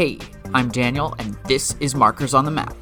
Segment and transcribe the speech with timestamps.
[0.00, 0.16] Hey,
[0.54, 2.74] I'm Daniel, and this is Markers on the Map.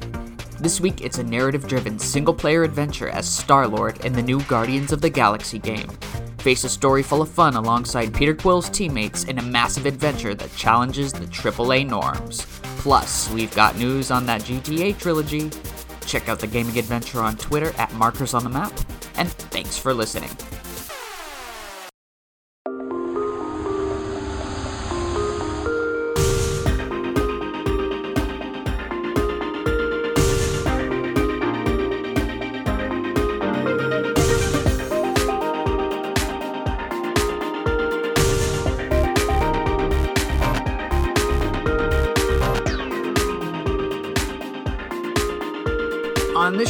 [0.61, 4.41] This week, it's a narrative driven single player adventure as Star Lord in the new
[4.43, 5.89] Guardians of the Galaxy game.
[6.37, 10.55] Face a story full of fun alongside Peter Quill's teammates in a massive adventure that
[10.55, 12.45] challenges the AAA norms.
[12.77, 15.51] Plus, we've got news on that GTA trilogy.
[16.05, 18.71] Check out the gaming adventure on Twitter at Markers on the Map,
[19.15, 20.31] and thanks for listening.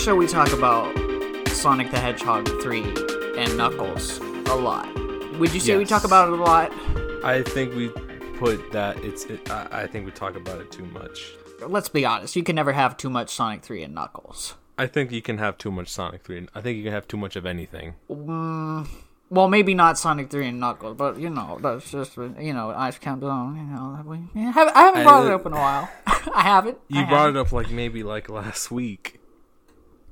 [0.10, 0.98] Show, we talk about
[1.50, 2.82] Sonic the Hedgehog 3
[3.38, 4.88] and Knuckles a lot.
[5.38, 6.72] Would you say we talk about it a lot?
[7.24, 7.90] I think we
[8.40, 9.26] put that it's.
[9.26, 11.34] It, I I think we talk about it too much.
[11.62, 14.56] Let's be honest, you can never have too much Sonic 3 and Knuckles.
[14.80, 16.48] I think you can have too much Sonic Three.
[16.56, 17.94] I think you can have too much of anything.
[18.10, 18.88] Mm,
[19.30, 22.98] well, maybe not Sonic 3 and Knuckles, but you know, that's just, you know, Ice
[22.98, 24.02] Cap Zone, you know.
[24.04, 25.88] We, yeah, I haven't brought it up in a while.
[26.34, 26.80] I haven't.
[26.88, 29.19] You brought it up like maybe like last week.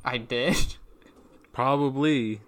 [0.08, 0.76] I did.
[1.54, 2.42] Probably.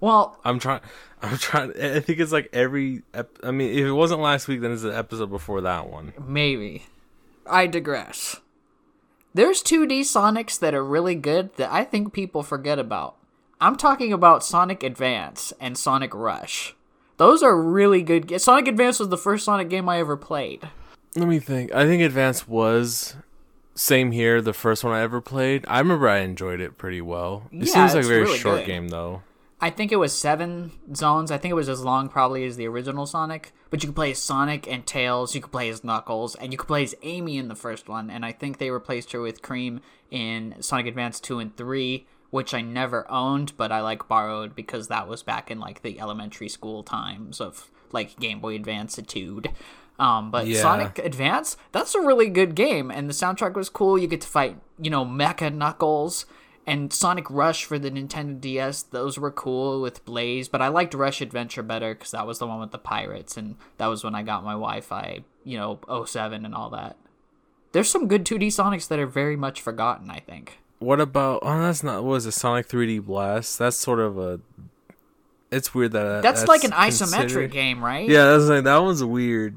[0.00, 0.80] Well, I'm trying.
[1.22, 1.70] I'm trying.
[1.80, 3.02] I think it's like every.
[3.14, 6.12] Ep- I mean, if it wasn't last week, then it's the episode before that one.
[6.26, 6.86] maybe.
[7.46, 8.36] I digress.
[9.34, 13.16] There's 2D Sonics that are really good that I think people forget about.
[13.60, 16.74] I'm talking about Sonic Advance and Sonic Rush.
[17.16, 18.40] Those are really good.
[18.40, 20.68] Sonic Advance was the first Sonic game I ever played.
[21.16, 21.72] Let me think.
[21.74, 23.16] I think Advance was
[23.74, 24.40] same here.
[24.40, 25.64] The first one I ever played.
[25.68, 27.48] I remember I enjoyed it pretty well.
[27.52, 28.66] It Yeah, seems like a very really short good.
[28.66, 29.22] game though.
[29.60, 31.30] I think it was seven zones.
[31.30, 33.52] I think it was as long probably as the original Sonic.
[33.70, 35.34] But you could play as Sonic and Tails.
[35.36, 38.10] You could play as Knuckles, and you could play as Amy in the first one.
[38.10, 42.52] And I think they replaced her with Cream in Sonic Advance two and three, which
[42.52, 46.48] I never owned, but I like borrowed because that was back in like the elementary
[46.48, 49.52] school times of like Game Boy Advancitude.
[49.98, 50.60] Um, but Yeah.
[50.60, 53.98] Sonic Advance, that's a really good game, and the soundtrack was cool.
[53.98, 56.26] You get to fight, you know, Mecha Knuckles
[56.66, 58.82] and Sonic Rush for the Nintendo DS.
[58.84, 62.46] Those were cool with Blaze, but I liked Rush Adventure better because that was the
[62.46, 66.44] one with the pirates, and that was when I got my Wi-Fi, you know, 07
[66.44, 66.96] and all that.
[67.72, 70.10] There's some good 2D Sonics that are very much forgotten.
[70.10, 70.58] I think.
[70.78, 71.40] What about?
[71.42, 72.02] Oh, that's not.
[72.02, 72.32] What was it?
[72.32, 73.58] Sonic 3D Blast.
[73.58, 74.40] That's sort of a.
[75.50, 78.08] It's weird that That's, like an isometric game, right?
[78.08, 79.56] Yeah, that's like that one's weird.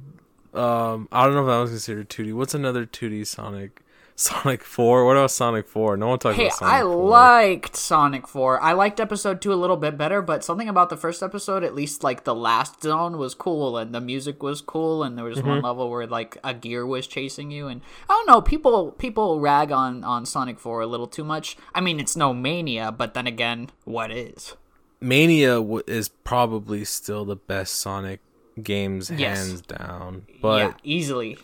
[0.57, 2.33] Um, I don't know if that was considered 2D.
[2.33, 3.81] What's another 2D Sonic?
[4.17, 5.05] Sonic 4.
[5.05, 5.97] What about Sonic 4?
[5.97, 6.95] No one talks Hey, about Sonic I 4.
[7.09, 8.61] liked Sonic 4.
[8.61, 11.75] I liked episode 2 a little bit better, but something about the first episode, at
[11.75, 15.43] least like the last zone was cool and the music was cool and there was
[15.43, 15.65] one Mm-hmm.
[15.65, 19.73] level where like a gear was chasing you and I don't know, people people rag
[19.73, 21.57] on on Sonic 4 a little too much.
[21.73, 24.55] I mean, it's no mania, but then again, what is?
[25.01, 28.21] Mania w- is probably still the best Sonic
[28.61, 29.37] games, Yes.
[29.47, 30.25] hands down.
[30.41, 31.37] But yeah, easily.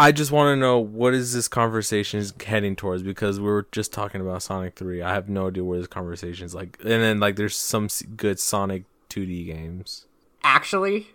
[0.00, 3.66] I just want to know what is this conversation is heading towards because we were
[3.72, 5.02] just talking about Sonic 3.
[5.02, 6.78] I have no idea where this conversation is like.
[6.80, 10.06] And then like there's some good Sonic 2D games.
[10.44, 11.08] Actually,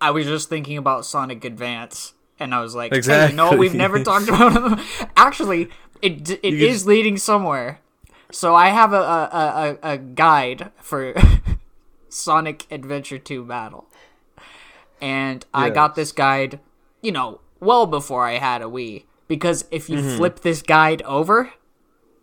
[0.00, 3.36] I was just thinking about Sonic Advance, and I was like, exactly.
[3.36, 3.58] no, Exactly.
[3.58, 4.80] we've never talked about them.
[5.16, 5.68] Actually,
[6.00, 7.80] it it is leading somewhere.
[8.32, 11.14] So I have a a, a, a guide for
[12.08, 13.86] Sonic Adventure 2 Battle,
[15.00, 16.60] and I got this guide,
[17.02, 19.04] you know, well before I had a Wii.
[19.28, 20.16] Because if you Mm-hmm.
[20.16, 21.52] flip this guide over,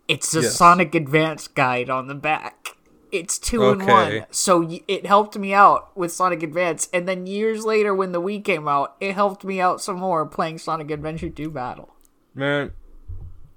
[0.06, 0.54] it's a Yes.
[0.56, 2.76] Sonic Advance guide on the back.
[3.10, 4.26] It's two in one.
[4.30, 6.90] So y- it helped me out with Sonic Advance.
[6.92, 10.26] And then years later, when the Wii came out, it helped me out some more
[10.26, 11.94] playing Sonic Adventure 2 Battle.
[12.34, 12.72] Man,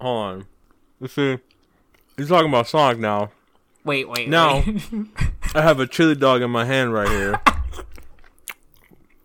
[0.00, 0.46] hold on.
[1.00, 1.38] Let's see.
[2.16, 3.30] You're talking about Sonic now.
[3.84, 4.62] Wait, wait, No.
[4.66, 4.82] wait.
[5.54, 7.38] I have a chili dog in my hand right here.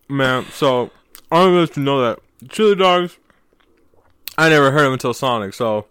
[0.08, 0.90] Man, so
[1.30, 2.18] I want to let you know that
[2.48, 3.18] chili dogs,
[4.38, 5.86] I never heard of until Sonic, so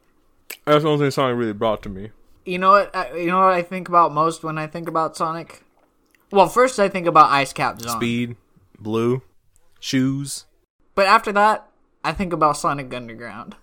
[0.66, 2.12] that's the only thing Sonic really brought to me.
[2.46, 2.96] you know what?
[2.96, 5.64] I, you know what I think about most when I think about Sonic.
[6.32, 7.98] Well, first I think about Ice Cap Zone.
[7.98, 8.36] Speed,
[8.80, 9.22] blue,
[9.80, 10.46] shoes,
[10.96, 11.70] But after that,
[12.04, 13.56] I think about Sonic Underground.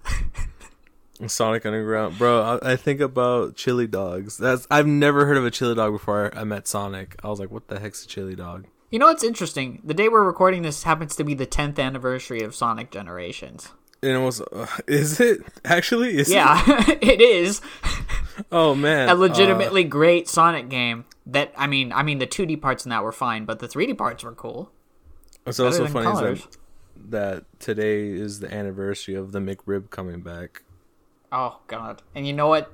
[1.26, 2.58] Sonic Underground, bro.
[2.62, 4.36] I, I think about chili dogs.
[4.36, 7.16] That's I've never heard of a chili dog before I met Sonic.
[7.24, 8.66] I was like, what the heck's a chili dog?
[8.90, 9.80] You know what's interesting?
[9.82, 13.72] The day we're recording this happens to be the 10th anniversary of Sonic Generations.
[14.02, 16.16] And it was, uh, is it actually?
[16.18, 16.62] Is Yeah,
[17.00, 17.60] it is
[18.50, 21.04] Oh man, a legitimately great Sonic game.
[21.26, 23.96] That I mean, I mean the 2D parts in that were fine, but the 3D
[23.96, 24.70] parts were cool.
[25.46, 26.56] Uh, it's also funny is that
[27.10, 30.62] that today is the anniversary of the McRib coming back.
[31.32, 32.02] Oh God!
[32.14, 32.72] And you know what?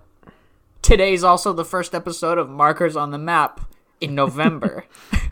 [0.82, 3.60] Today's also the first episode of Markers on the Map
[4.00, 4.84] in November.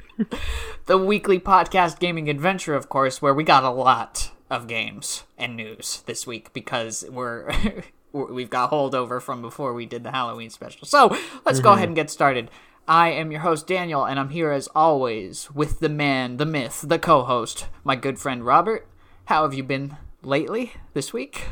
[0.87, 5.57] the weekly podcast gaming adventure, of course, where we got a lot of games and
[5.57, 7.53] news this week because we're
[8.13, 10.87] we've got holdover from before we did the Halloween special.
[10.87, 12.51] So let's go ahead and get started.
[12.87, 16.85] I am your host Daniel, and I'm here as always with the man, the myth,
[16.89, 18.87] the co-host, my good friend Robert.
[19.27, 21.43] How have you been lately this week?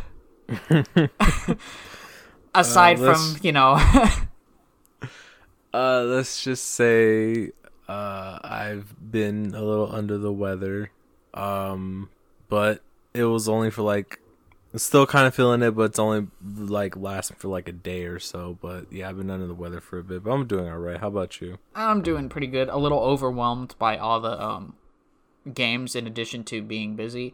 [2.55, 3.79] Aside Uh, from you know,
[5.75, 7.51] Uh, let's just say
[7.89, 10.91] uh, I've been a little under the weather,
[11.35, 12.11] um,
[12.49, 12.83] but
[13.15, 14.21] it was only for like,
[14.75, 18.19] still kind of feeling it, but it's only like lasting for like a day or
[18.19, 18.59] so.
[18.61, 21.01] But yeah, I've been under the weather for a bit, but I'm doing all right.
[21.01, 21.59] How about you?
[21.75, 22.69] I'm doing pretty good.
[22.69, 24.75] A little overwhelmed by all the um,
[25.55, 27.33] games in addition to being busy.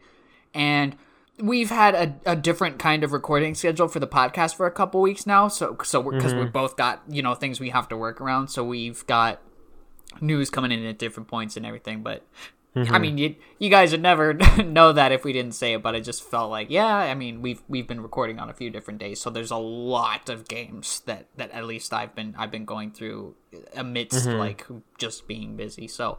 [0.54, 0.96] And
[1.40, 5.00] we've had a, a different kind of recording schedule for the podcast for a couple
[5.00, 5.48] weeks now.
[5.48, 8.48] So, so because we've both got, you know, things we have to work around.
[8.48, 9.40] So we've got
[10.20, 12.02] news coming in at different points and everything.
[12.02, 12.24] But
[12.74, 13.00] I mm-hmm.
[13.00, 16.02] mean, you, you guys would never know that if we didn't say it, but it
[16.02, 19.20] just felt like, yeah, I mean, we've, we've been recording on a few different days.
[19.20, 22.92] So there's a lot of games that, that at least I've been, I've been going
[22.92, 23.34] through
[23.74, 24.38] amidst mm-hmm.
[24.38, 24.66] like
[24.98, 25.88] just being busy.
[25.88, 26.18] So,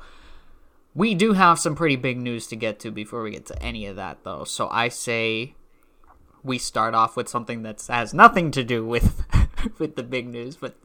[0.96, 3.88] we do have some pretty big news to get to before we get to any
[3.88, 4.44] of that, though.
[4.44, 5.56] So I say
[6.44, 9.26] we start off with something that has nothing to do with
[9.80, 10.56] with the big news.
[10.56, 10.76] But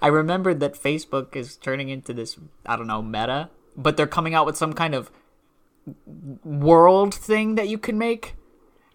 [0.00, 4.34] I remembered that Facebook is turning into this I don't know meta, but they're coming
[4.34, 5.10] out with some kind of
[6.44, 8.34] world thing that you can make.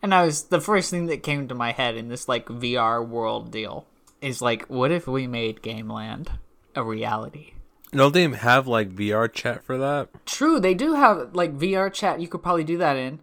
[0.01, 3.07] And I was the first thing that came to my head in this like VR
[3.07, 3.85] world deal
[4.19, 6.31] is like, what if we made Gameland
[6.75, 7.53] a reality?
[7.91, 10.09] Don't they have like VR chat for that?
[10.25, 12.21] True, they do have like VR chat.
[12.21, 13.19] You could probably do that in,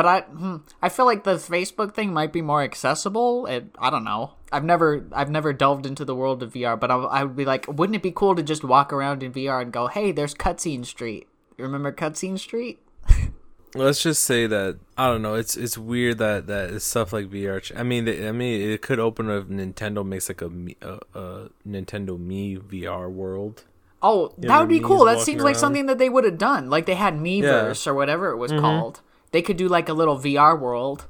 [0.00, 3.44] but I hmm, I feel like the Facebook thing might be more accessible.
[3.44, 4.32] It, I don't know.
[4.50, 7.44] I've never I've never delved into the world of VR, but I, I would be
[7.44, 10.34] like, wouldn't it be cool to just walk around in VR and go, hey, there's
[10.34, 11.28] Cutscene Street.
[11.58, 12.78] Remember Cutscene Street?
[13.74, 15.34] Let's just say that I don't know.
[15.34, 17.70] It's it's weird that that stuff like VR.
[17.76, 20.50] I mean, the, I mean, it could open if Nintendo makes like a,
[20.80, 23.64] a, a Nintendo Mii VR world.
[24.02, 25.04] Oh, Yeah, that would be cool.
[25.04, 26.70] That walking seems like something that they would have done.
[26.70, 29.02] Like they had Miiverse or whatever it was called.
[29.32, 31.06] They could do like a little VR world.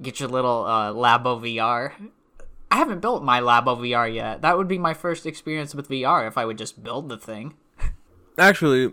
[0.00, 1.92] Get your little uh, Labo VR.
[2.70, 4.42] I haven't built my Labo VR yet.
[4.42, 7.54] That would be my first experience with VR if I would just build the thing.
[8.38, 8.92] Actually,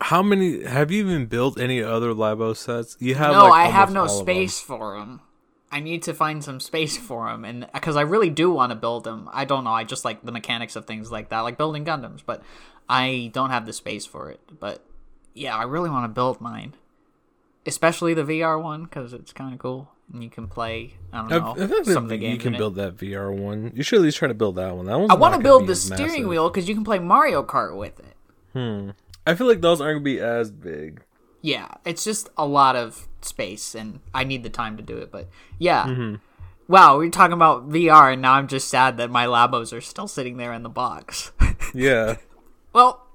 [0.00, 2.96] how many have you even built any other Labo sets?
[2.98, 5.20] You have no, like, I have no space for them.
[5.70, 8.76] I need to find some space for them, and because I really do want to
[8.76, 9.30] build them.
[9.32, 9.70] I don't know.
[9.70, 12.42] I just like the mechanics of things like that, like building Gundams, but
[12.88, 14.40] I don't have the space for it.
[14.58, 14.84] But
[15.34, 16.74] yeah, I really want to build mine,
[17.66, 20.94] especially the VR one because it's kind of cool and you can play.
[21.12, 21.28] I don't
[21.58, 22.34] know I think some of the games.
[22.34, 22.58] you can in it.
[22.58, 23.72] build that VR one.
[23.74, 24.86] You should at least try to build that one.
[24.86, 26.26] That one's I want to build the steering massive.
[26.28, 28.16] wheel because you can play Mario Kart with it.
[28.52, 28.90] Hmm.
[29.26, 31.02] I feel like those aren't gonna be as big.
[31.42, 35.10] Yeah, it's just a lot of space, and I need the time to do it.
[35.12, 35.28] But
[35.58, 36.14] yeah, Mm-hmm.
[36.68, 40.08] wow, we're talking about VR, and now I'm just sad that my Labos are still
[40.08, 41.32] sitting there in the box.
[41.72, 42.16] Yeah.
[42.72, 43.06] well,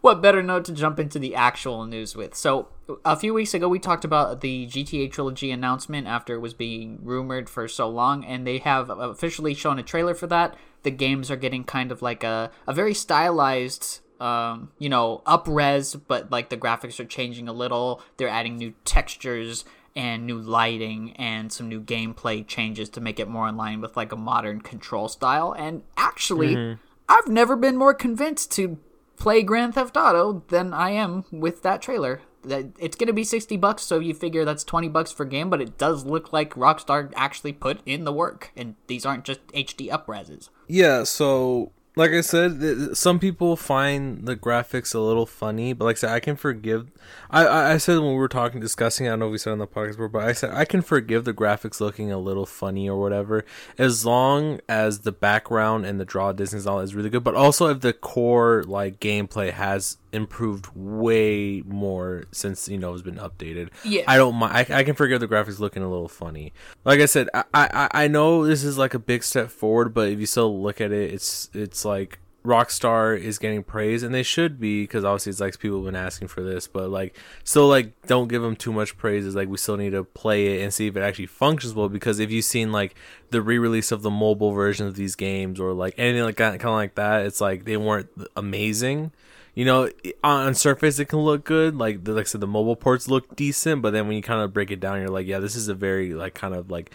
[0.00, 2.34] what better note to jump into the actual news with?
[2.34, 2.68] So,
[3.04, 6.98] a few weeks ago, we talked about the GTA trilogy announcement after it was being
[7.02, 10.56] rumored for so long, and they have officially shown a trailer for that.
[10.82, 15.46] The games are getting kind of like a, a very stylized, um, you know, up
[15.48, 18.00] res, but like the graphics are changing a little.
[18.16, 19.64] They're adding new textures
[19.96, 23.96] and new lighting and some new gameplay changes to make it more in line with
[23.96, 25.52] like a modern control style.
[25.52, 28.78] And actually, I've never been more convinced to
[29.18, 32.20] play Grand Theft Auto than I am with that trailer.
[32.44, 35.78] It's gonna be sixty bucks, so you figure that's twenty bucks for game, but it
[35.78, 40.48] does look like Rockstar actually put in the work, and these aren't just HD upreses.
[40.68, 45.96] Yeah, so like I said, some people find the graphics a little funny, but like
[45.96, 46.90] I said, I can forgive.
[47.30, 49.58] I, I said when we were talking, discussing, I don't know if we said on
[49.58, 52.86] the podcast before, but I said I can forgive the graphics looking a little funny
[52.86, 53.46] or whatever,
[53.78, 57.24] as long as the background and the draw distance all is really good.
[57.24, 63.02] But also if the core like gameplay has improved way more since you know it's
[63.02, 63.70] been updated.
[63.84, 64.02] Yeah.
[64.06, 64.72] I don't mind.
[64.72, 66.52] I, I can forgive the graphics looking a little funny.
[66.84, 70.08] Like I said, I, I I know this is like a big step forward, but
[70.08, 74.22] if you still look at it, it's it's like Rockstar is getting praise, and they
[74.22, 77.68] should be because obviously it's like people have been asking for this, but like still
[77.68, 79.26] like don't give them too much praise.
[79.26, 81.88] Is like we still need to play it and see if it actually functions well.
[81.88, 82.94] Because if you've seen like
[83.30, 86.70] the re-release of the mobile version of these games or like anything like that, kind
[86.70, 89.10] of like that, it's like they weren't amazing
[89.56, 89.90] you know,
[90.22, 91.76] on, surface it can look good.
[91.76, 94.42] Like the, like I said, the mobile ports look decent, but then when you kind
[94.42, 96.94] of break it down, you're like, yeah, this is a very like kind of like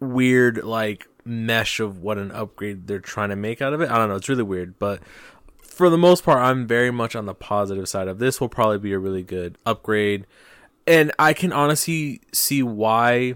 [0.00, 3.90] weird like mesh of what an upgrade they're trying to make out of it.
[3.90, 5.02] I don't know, it's really weird, but
[5.60, 8.40] for the most part, I'm very much on the positive side of this.
[8.40, 10.26] Will probably be a really good upgrade,
[10.86, 13.34] and I can honestly see why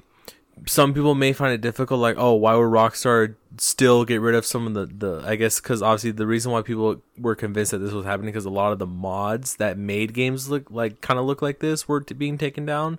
[0.66, 2.00] some people may find it difficult.
[2.00, 5.22] Like, oh, why would Rockstar still get rid of some of the the?
[5.26, 8.44] I guess because obviously the reason why people were convinced that this was happening because
[8.44, 11.88] a lot of the mods that made games look like kind of look like this
[11.88, 12.98] were t- being taken down,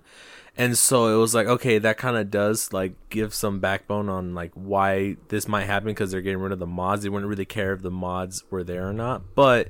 [0.56, 4.34] and so it was like okay, that kind of does like give some backbone on
[4.34, 7.02] like why this might happen because they're getting rid of the mods.
[7.02, 9.68] They wouldn't really care if the mods were there or not, but.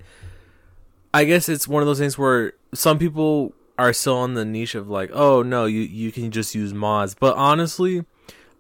[1.15, 4.75] I guess it's one of those things where some people are still on the niche
[4.75, 7.15] of like, oh no, you you can just use mods.
[7.15, 8.05] But honestly,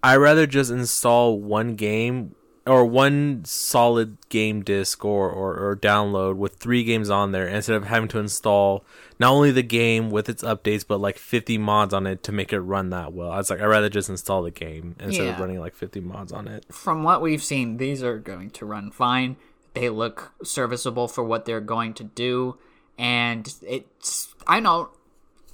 [0.03, 2.35] I rather just install one game
[2.67, 7.77] or one solid game disc or, or, or download with three games on there instead
[7.77, 8.85] of having to install
[9.21, 12.53] not only the game with its updates but like 50 mods on it to make
[12.53, 13.31] it run that well.
[13.31, 16.33] I was like, I'd rather just install the game instead of running like 50 mods
[16.33, 16.67] on it.
[16.73, 19.37] From what we've seen, these are going to run fine.
[19.75, 22.57] They look serviceable for what they're going to do,
[22.99, 24.89] and it's I don't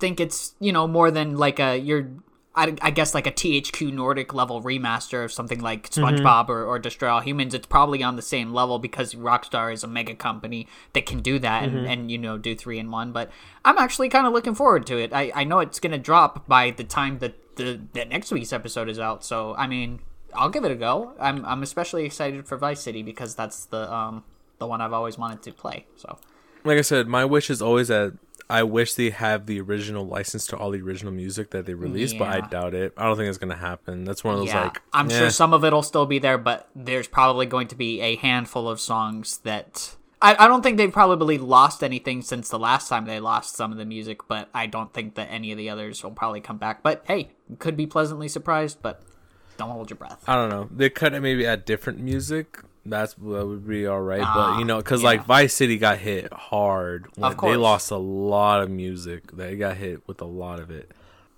[0.03, 2.11] think it's you know more than like a you're
[2.55, 6.79] I, I guess like a THQ Nordic level remaster of something like SpongeBob or, or
[6.79, 7.55] Destroy All Humans.
[7.55, 11.39] It's probably on the same level because Rockstar is a mega company that can do
[11.39, 13.13] that and, and you know do three in one.
[13.13, 13.31] But
[13.65, 15.15] I'm actually kind of looking forward to it.
[15.15, 18.89] I, I know it's gonna drop by the time that the that next week's episode
[18.91, 19.25] is out.
[19.25, 20.01] So I mean,
[20.35, 21.15] I'll give it a go.
[21.21, 24.25] I'm I'm especially excited for Vice City because that's the um
[24.59, 25.87] the one I've always wanted to play.
[25.97, 26.19] So
[26.65, 28.13] Like I said, my wish is always that
[28.53, 32.13] I wish they have the original license to all the original music that they release,
[32.13, 32.93] but I doubt it.
[32.99, 34.05] I don't think it's gonna happen.
[34.05, 35.19] That's one of those yeah, like I'm eh.
[35.19, 38.69] sure some of it'll still be there, but there's probably going to be a handful
[38.69, 43.07] of songs that I, I don't think they've probably lost anything since the last time
[43.07, 46.05] they lost some of the music, but I don't think that any of the others
[46.05, 46.83] will probably come back.
[46.83, 49.03] But hey, could be pleasantly surprised, but
[49.57, 50.23] don't hold your breath.
[50.29, 50.69] I don't know.
[50.71, 52.59] They could maybe add different music.
[52.85, 55.09] That's that would be all right, Ah, but you know, because yeah.
[55.11, 57.07] like Vice City got hit hard.
[57.17, 57.53] When Of course.
[57.53, 59.31] They lost a lot of music.
[59.33, 60.91] They got hit with a lot of it.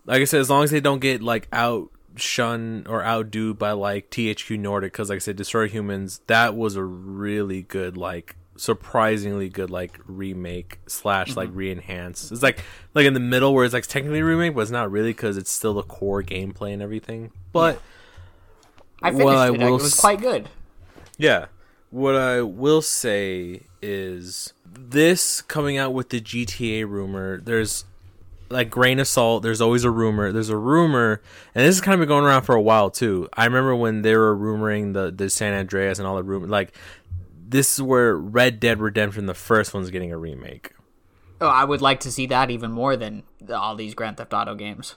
[0.07, 4.11] Like I said, as long as they don't get like outshun or outdo by like
[4.11, 9.49] THQ Nordic, because like I said, Destroy Humans, that was a really good like surprisingly
[9.49, 11.59] good like remake slash like Mm-hmm.
[11.59, 12.63] re-enhance it's like
[12.95, 15.37] like in the middle where it's like technically a remake but it's not really because
[15.37, 17.81] it's still the core gameplay and everything but
[19.03, 19.59] I finished Well, I it.
[19.59, 20.49] will It was quite good.
[21.19, 21.47] Yeah.
[21.91, 27.85] What I will say is this coming out with the GTA rumor, there's
[28.51, 30.33] like grain of salt, there's always a rumor.
[30.33, 31.23] There's a rumor
[31.55, 33.29] and this has kind of been going around for a while too.
[33.35, 36.73] I remember when they were rumoring the, the San Andreas and all the rumor like
[37.47, 40.73] this is where Red Dead Redemption the first one's getting a remake.
[41.41, 44.55] Oh, I would like to see that even more than all these Grand Theft Auto
[44.55, 44.95] games.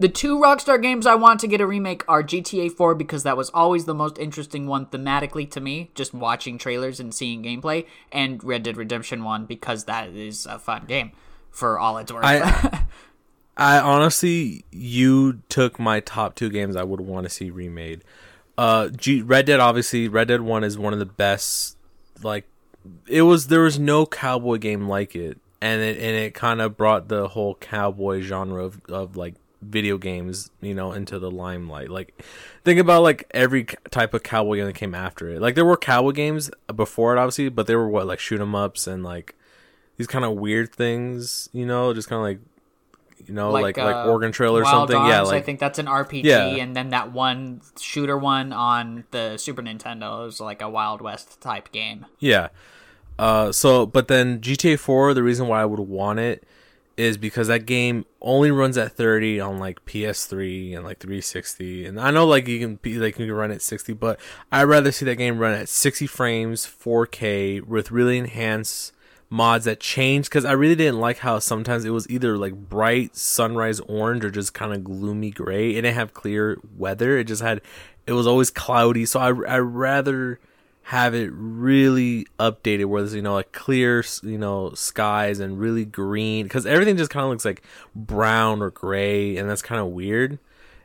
[0.00, 3.36] The two Rockstar games I want to get a remake are GTA 4 because that
[3.36, 7.84] was always the most interesting one thematically to me, just watching trailers and seeing gameplay,
[8.10, 11.12] and Red Dead Redemption 1 because that is a fun game
[11.50, 12.24] for all it's worth.
[12.24, 12.84] I-
[13.56, 18.02] I honestly, you took my top two games I would want to see remade.
[18.56, 21.76] Uh, G- Red Dead obviously, Red Dead One is one of the best.
[22.22, 22.46] Like,
[23.06, 26.78] it was there was no cowboy game like it, and it and it kind of
[26.78, 31.90] brought the whole cowboy genre of of like video games, you know, into the limelight.
[31.90, 32.20] Like,
[32.64, 35.40] think about like every type of cowboy game that came after it.
[35.40, 38.54] Like, there were cowboy games before it, obviously, but they were what like shoot 'em
[38.54, 39.34] ups and like
[39.96, 42.40] these kind of weird things, you know, just kind of like
[43.26, 45.06] you know, like like, uh, Oregon Trail or Wild something.
[45.08, 46.46] yeah, like I think that's an RPG, Yeah.
[46.46, 51.40] and then that one shooter one on the Super Nintendo is like a Wild West
[51.40, 52.06] type game.
[52.18, 52.48] yeah.
[53.18, 56.42] Uh, so but then GTA 4, the reason why I would want it
[57.00, 62.00] is because that game only runs at 30 on like PS3 and like 360, and
[62.00, 64.20] I know like you can be like you can run at 60, but
[64.52, 68.92] I'd rather see that game run at 60 frames, 4K with really enhanced
[69.30, 73.16] mods that change because I really didn't like how sometimes it was either like bright
[73.16, 75.70] sunrise orange or just kind of gloomy gray.
[75.70, 77.16] It didn't have clear weather.
[77.16, 77.62] It just had
[78.06, 79.06] it was always cloudy.
[79.06, 80.40] So I I rather
[80.90, 85.84] have it really updated where there's you know like clear you know skies and really
[85.84, 87.62] green because everything just kind of looks like
[87.94, 90.38] brown or gray and that's kind of weird.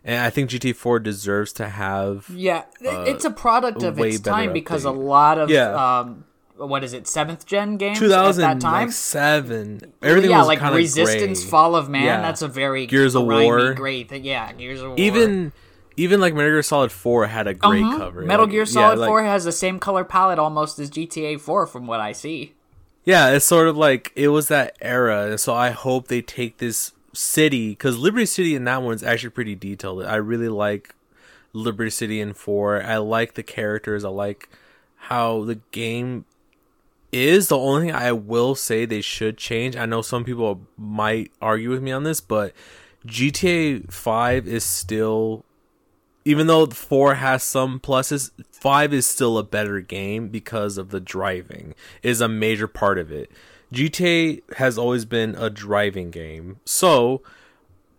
[0.03, 4.53] And I think GT4 deserves to have Yeah, it- it's a product of its time
[4.53, 5.73] because a lot of Yeah.
[5.99, 8.89] um, what is it, seventh gen games at that time?
[8.89, 9.93] 2007.
[10.03, 11.49] Everything yeah, was like kind of Resistance, gray.
[11.49, 12.03] Fall of Man.
[12.03, 12.21] Yeah.
[12.21, 13.73] That's a very Gears of War.
[13.73, 14.23] great thing.
[14.23, 14.95] Yeah, Gears of War.
[14.99, 15.51] even
[15.97, 17.97] even like Metal Gear Solid 4 had a great Mhm.
[17.97, 18.21] cover.
[18.21, 21.37] Metal Like, Gear yeah, Solid like- 4 has the same color palette almost as GTA
[21.37, 22.53] 4 from what I see.
[23.03, 26.57] Yeah, it's sort of like it was that era, and so I hope they take
[26.57, 30.03] this city because Liberty City in that one is actually pretty detailed.
[30.03, 30.93] I really like
[31.53, 32.81] Liberty City in four.
[32.83, 34.03] I like the characters.
[34.03, 34.49] I like
[34.95, 36.25] how the game
[37.13, 37.47] is.
[37.47, 39.77] The only thing I will say they should change.
[39.77, 42.53] I know some people might argue with me on this, but
[43.05, 45.45] GTA Five is still
[46.25, 50.99] even though four has some pluses, five is still a better game because of the
[50.99, 53.31] driving is a major part of it.
[53.71, 57.21] GTA has always been a driving game, so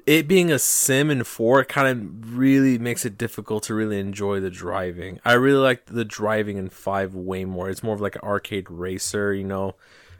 [0.06, 4.40] it being a sim in four kind of really makes it difficult to really enjoy
[4.40, 5.20] the driving.
[5.24, 7.68] I really like the driving in five way more.
[7.68, 9.74] It's more of like an arcade racer, you know,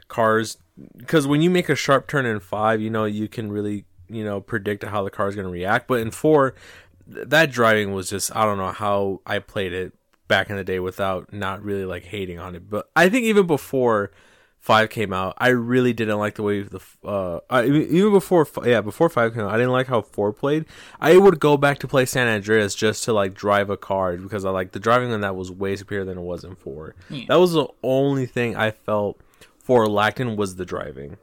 [0.07, 0.57] cars.
[0.97, 4.23] Because when you make a sharp turn in five, you know you can really you
[4.23, 5.87] know predict how the car is going to react.
[5.87, 6.53] But in four,
[7.07, 9.93] that driving was just I don't know how I played it
[10.27, 12.69] back in the day without not really like hating on it.
[12.69, 14.11] But I think even before
[14.59, 18.81] five came out, I really didn't like the way the uh I, even before yeah
[18.81, 20.65] before five came out, I didn't like how four played.
[20.99, 24.45] I would go back to play San Andreas just to like drive a car because
[24.45, 26.95] I like the driving on that was way superior than it was in four.
[27.09, 27.25] Yeah.
[27.29, 29.21] That was the only thing I felt
[29.59, 31.17] four lacked in was the driving.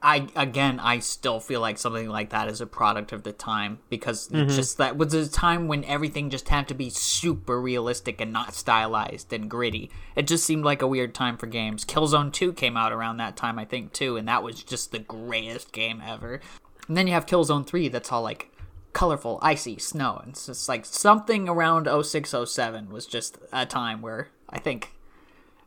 [0.00, 3.80] I again, I still feel like something like that is a product of the time
[3.88, 4.48] because mm-hmm.
[4.48, 8.54] just that was a time when everything just had to be super realistic and not
[8.54, 9.90] stylized and gritty.
[10.14, 11.84] It just seemed like a weird time for games.
[11.84, 15.00] Killzone Two came out around that time, I think, too, and that was just the
[15.00, 16.40] greatest game ever.
[16.86, 18.52] And then you have Killzone Three, that's all like
[18.92, 24.28] colorful, icy snow, and it's just like something around 0607 was just a time where
[24.48, 24.92] I think,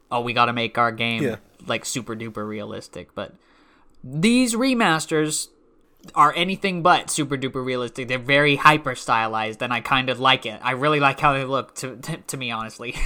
[0.10, 1.36] oh, we got to make our game yeah.
[1.68, 3.36] like super duper realistic, but
[4.04, 5.50] these remasters
[6.16, 8.08] are anything but super duper realistic.
[8.08, 10.60] They're very hyper stylized, and I kind of like it.
[10.64, 11.76] I really like how they look.
[11.76, 12.96] To to, to me, honestly.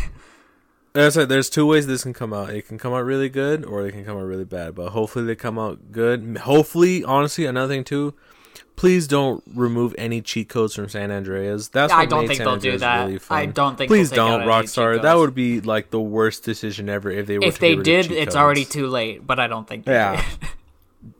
[0.97, 2.51] I said, there's two ways this can come out.
[2.51, 4.75] It can come out really good, or they can come out really bad.
[4.75, 6.37] But hopefully, they come out good.
[6.43, 8.13] Hopefully, honestly, another thing too.
[8.77, 11.69] Please don't remove any cheat codes from San Andreas.
[11.69, 13.05] That's what I don't think San they'll Andreas do that.
[13.05, 13.37] Really fun.
[13.37, 13.89] I don't think.
[13.89, 15.01] Please don't, Rockstar.
[15.01, 17.45] That would be like the worst decision ever if they were.
[17.45, 18.35] If they did, it's codes.
[18.37, 19.25] already too late.
[19.25, 19.85] But I don't think.
[19.87, 20.23] yeah.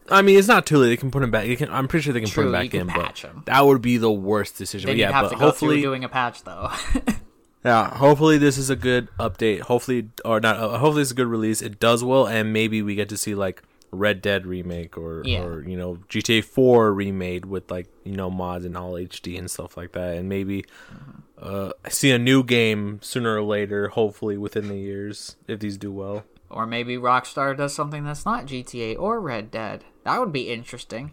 [0.09, 0.89] I mean, it's not too late.
[0.89, 1.45] They can put him back.
[1.57, 3.43] Can, I'm pretty sure they can True, put him back in, but him.
[3.45, 4.87] that would be the worst decision.
[4.87, 6.71] Then but yeah, have but to hopefully doing a patch though.
[7.65, 9.61] yeah, hopefully this is a good update.
[9.61, 10.57] Hopefully, or not.
[10.57, 11.61] Uh, hopefully it's a good release.
[11.61, 15.43] It does well, and maybe we get to see like Red Dead remake or yeah.
[15.43, 19.49] or you know GTA 4 remade with like you know mods and all HD and
[19.49, 20.63] stuff like that, and maybe.
[20.93, 21.21] Mm-hmm.
[21.37, 25.91] Uh, see a new game sooner or later, hopefully within the years, if these do
[25.91, 26.23] well.
[26.49, 29.83] Or maybe Rockstar does something that's not GTA or Red Dead.
[30.03, 31.11] That would be interesting.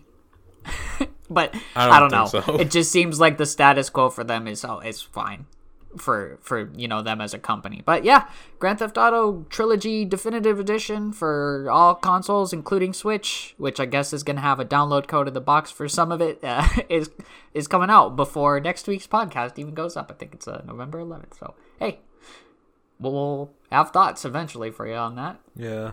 [1.31, 2.27] but I don't, I don't know.
[2.27, 2.57] So.
[2.57, 5.47] It just seems like the status quo for them is oh, it's fine
[5.97, 7.83] for for you know them as a company.
[7.85, 13.87] But yeah, Grand Theft Auto Trilogy Definitive Edition for all consoles, including Switch, which I
[13.87, 16.41] guess is going to have a download code in the box for some of it,
[16.43, 17.11] uh, is
[17.55, 20.11] is coming out before next week's podcast even goes up.
[20.11, 21.39] I think it's uh, November 11th.
[21.39, 22.01] So hey,
[22.99, 25.41] we'll have thoughts eventually for you on that.
[25.57, 25.93] Yeah.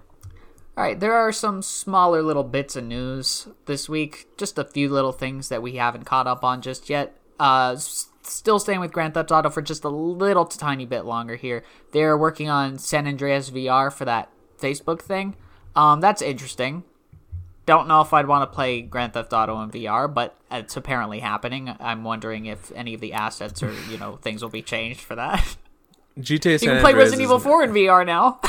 [0.78, 4.28] All right, there are some smaller little bits of news this week.
[4.38, 7.18] Just a few little things that we haven't caught up on just yet.
[7.38, 11.64] Uh, still staying with Grand Theft Auto for just a little tiny bit longer here.
[11.92, 15.36] They're working on San Andreas VR for that Facebook thing.
[15.76, 16.84] Um, that's interesting.
[17.66, 21.20] Don't know if I'd want to play Grand Theft Auto in VR, but it's apparently
[21.20, 21.76] happening.
[21.80, 25.16] I'm wondering if any of the assets or you know things will be changed for
[25.16, 25.58] that.
[26.20, 28.40] GTA San You can play Resident Evil 4 in VR now.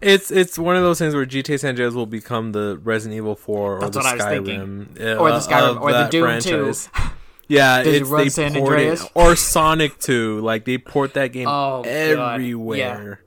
[0.00, 3.34] it's it's one of those things where GTA San Andreas will become the Resident Evil
[3.34, 6.88] 4 or That's the Skyrim uh, or the Skyrim or the Doom franchise.
[6.94, 7.02] 2.
[7.48, 9.04] Yeah, Does it's they San port Andreas?
[9.04, 10.40] it or Sonic 2.
[10.40, 13.20] Like they port that game oh, everywhere.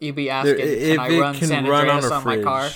[0.00, 0.06] Yeah.
[0.06, 2.38] You'd be asking, there, if I run it can San run on, a on fridge,
[2.38, 2.70] my car?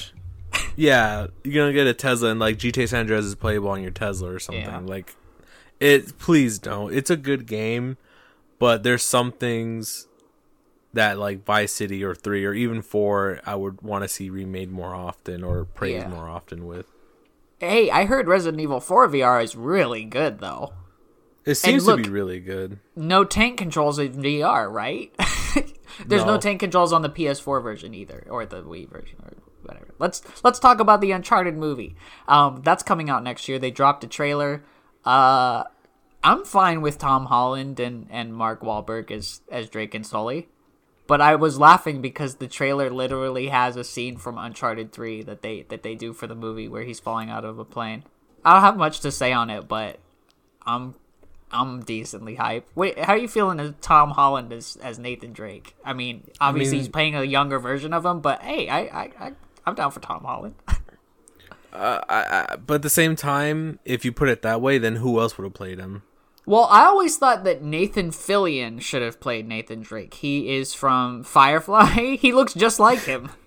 [0.77, 3.91] yeah, you're gonna get a Tesla and like GTA San Andreas is playable on your
[3.91, 4.63] Tesla or something.
[4.63, 4.79] Yeah.
[4.79, 5.17] Like
[5.81, 6.19] it.
[6.19, 6.95] Please don't.
[6.95, 7.97] It's a good game,
[8.59, 10.08] but there's some things
[10.93, 14.71] that like Vice City or three or even four, I would want to see remade
[14.71, 16.09] more often or praised yeah.
[16.09, 16.87] more often with.
[17.59, 20.73] Hey, I heard Resident Evil 4 VR is really good though.
[21.45, 22.79] It seems look, to be really good.
[22.95, 25.15] No tank controls in VR, right?
[26.07, 26.35] There's no.
[26.35, 26.39] no.
[26.39, 29.95] tank controls on the PS4 version either, or the Wii version, or whatever.
[29.99, 31.97] Let's let's talk about the Uncharted movie.
[32.29, 33.59] Um, that's coming out next year.
[33.59, 34.63] They dropped a trailer.
[35.07, 35.65] Uh,
[36.23, 40.49] I'm fine with Tom Holland and, and Mark Wahlberg as as Drake and Sully.
[41.09, 45.41] But I was laughing because the trailer literally has a scene from Uncharted 3 that
[45.41, 48.05] they that they do for the movie where he's falling out of a plane.
[48.45, 49.99] I don't have much to say on it, but
[50.67, 50.95] I'm
[51.51, 52.65] I'm decently hyped.
[52.75, 55.75] Wait, how are you feeling as Tom Holland as, as Nathan Drake?
[55.83, 58.81] I mean, obviously I mean, he's playing a younger version of him, but hey, I
[58.81, 59.33] I, I
[59.65, 60.55] I'm down for Tom Holland.
[61.71, 64.97] Uh, I, I, but at the same time, if you put it that way, then
[64.97, 66.03] who else would have played him?
[66.49, 70.15] Well, I always thought that Nathan Fillion should have played Nathan Drake.
[70.15, 72.17] He is from Firefly.
[72.21, 73.31] he looks just like him.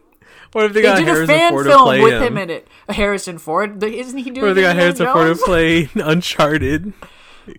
[0.53, 2.23] What if they, They got did Harrison a fan Ford film play with him?
[2.23, 2.67] him in it.
[2.89, 3.81] Harrison Ford.
[3.81, 4.41] Isn't he doing?
[4.41, 6.91] What if they got Harrison Ford to play Uncharted?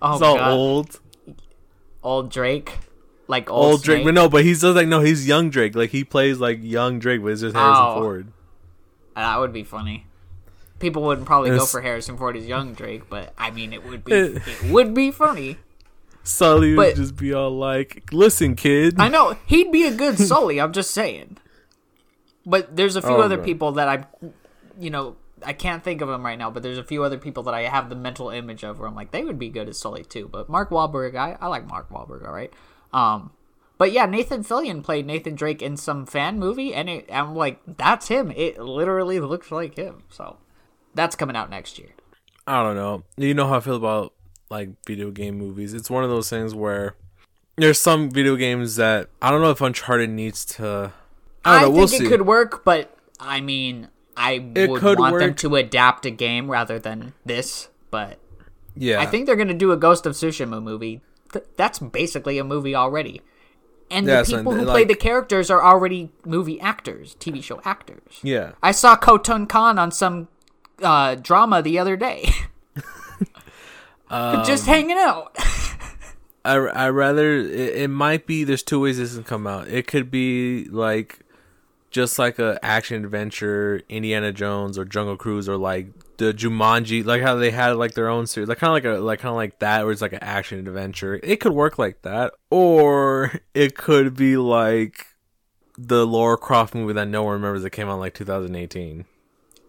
[0.02, 0.50] Oh, all God.
[0.52, 1.00] old,
[2.02, 2.78] Old Drake,
[3.28, 4.04] like old, old Drake.
[4.04, 5.74] But no, but he's just like no, he's young Drake.
[5.74, 7.94] Like he plays like young Drake, but it's just Harrison Oh.
[8.00, 8.26] Ford.
[9.16, 10.06] That would be funny.
[10.82, 14.04] People wouldn't probably go for Harrison Ford as young Drake, but I mean, it would
[14.04, 15.56] be It- it would be funny.
[16.24, 20.18] Sully But- would just be all like, "Listen, kid." I know he'd be a good
[20.18, 20.60] Sully.
[20.60, 21.38] I'm just saying.
[22.44, 23.44] But there's a few Oh, other man.
[23.46, 24.04] people that I,
[24.78, 26.50] you know, I can't think of them right now.
[26.50, 28.94] But there's a few other people that I have the mental image of where I'm
[28.96, 30.28] like they would be good as Sully too.
[30.30, 32.52] But Mark Wahlberg, I, I like Mark Wahlberg, all right.
[32.92, 33.30] Um,
[33.78, 37.60] but yeah, Nathan Fillion played Nathan Drake in some fan movie, and it, I'm like,
[37.66, 38.30] that's him.
[38.32, 40.02] It literally looks like him.
[40.10, 40.36] So
[40.94, 41.90] that's coming out next year.
[42.46, 43.04] I don't know.
[43.16, 44.12] You know how I feel about
[44.50, 45.74] like video game movies.
[45.74, 46.96] It's one of those things where
[47.56, 50.92] there's some video games that I don't know if Uncharted needs to.
[51.44, 51.76] I I, don't know.
[51.78, 52.06] We'll think see.
[52.06, 56.50] it could work, but I mean, I It would want them to adapt a game
[56.50, 57.68] rather than this.
[57.90, 58.18] But
[58.74, 61.00] yeah, I think they're going to do a Ghost of Tsushima movie.
[61.32, 63.22] Th- that's basically a movie already.
[63.90, 67.42] And Yeah, the so, people who like- play the characters are already movie actors, TV
[67.42, 68.20] show actors.
[68.22, 70.28] Yeah, I saw Khotun Khan on some
[70.82, 72.30] uh, drama the other day.
[74.12, 75.34] Um, Just hanging out.
[76.44, 78.44] I I rather it, it might be.
[78.44, 79.68] There's two ways this can come out.
[79.68, 81.20] It could be like
[81.90, 87.22] just like a action adventure, Indiana Jones or Jungle Cruise or like the Jumanji, like
[87.22, 89.36] how they had like their own series, like kind of like a like kind of
[89.36, 91.18] like that, where it's like an action adventure.
[91.22, 95.06] It could work like that, or it could be like
[95.78, 99.06] the Lara Croft movie that no one remembers that came out like 2018.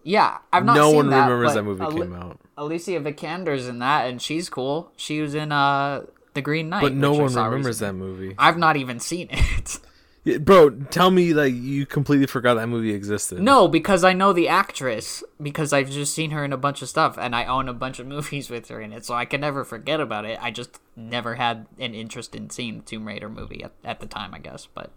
[0.04, 3.80] Yeah, I've not no one that, remembers that movie Ali- came out, Alicia Vikander's in
[3.80, 4.92] that, and she's cool.
[4.96, 6.82] She was in uh The Green Knight.
[6.82, 7.86] but no one remembers recently.
[7.86, 8.34] that movie.
[8.38, 9.78] I've not even seen it.
[10.26, 13.40] Yeah, Bro, tell me like you completely forgot that movie existed.
[13.42, 16.88] no, because I know the actress because I've just seen her in a bunch of
[16.88, 19.42] stuff, and I own a bunch of movies with her in it, so I can
[19.42, 20.38] never forget about it.
[20.40, 24.06] I just never had an interest in seeing the Tomb Raider movie at, at the
[24.06, 24.64] time, I guess.
[24.64, 24.92] But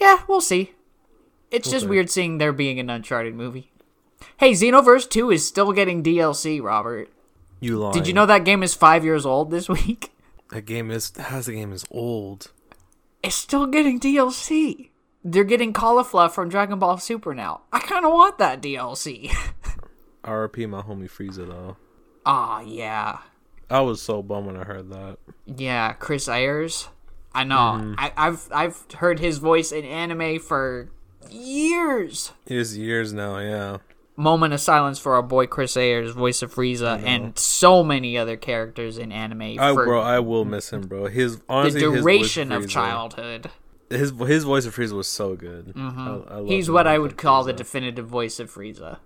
[0.00, 0.74] yeah, we'll see.
[1.54, 3.70] It's just weird seeing there being an Uncharted movie.
[4.38, 7.08] Hey, Xenoverse 2 is still getting DLC, Robert.
[7.60, 7.92] you lying.
[7.94, 10.12] Did you know that game is five years old this week?
[10.50, 11.12] that game is?
[11.18, 12.50] How's the game is old?
[13.22, 14.90] It's still getting DLC.
[15.24, 17.62] They're getting Caulifla from Dragon Ball Super now.
[17.72, 19.30] I kind of want that DLC.
[20.24, 21.76] RP my homie Frieza though.
[22.26, 23.18] Ah, yeah.
[23.70, 25.18] I was so bummed when I heard that.
[25.46, 26.88] Yeah, Chris Ayres.
[27.34, 27.54] I know.
[27.56, 27.94] Mm-hmm.
[27.98, 30.90] I, I've I've heard his voice in anime for
[31.34, 32.32] years.
[32.46, 33.78] It is years now, yeah.
[34.16, 38.36] Moment of silence for our boy Chris Ayres, voice of Frieza, and so many other
[38.36, 41.06] characters in anime I for bro, I will miss him, bro.
[41.06, 43.50] His the honestly, his voice duration of Frieza- childhood.
[43.90, 45.72] His his voice of Frieza was so good.
[45.76, 46.46] I, I Mm-hmm.
[46.46, 47.16] He's what I would Frieza.
[47.16, 48.98] call the definitive voice of Frieza.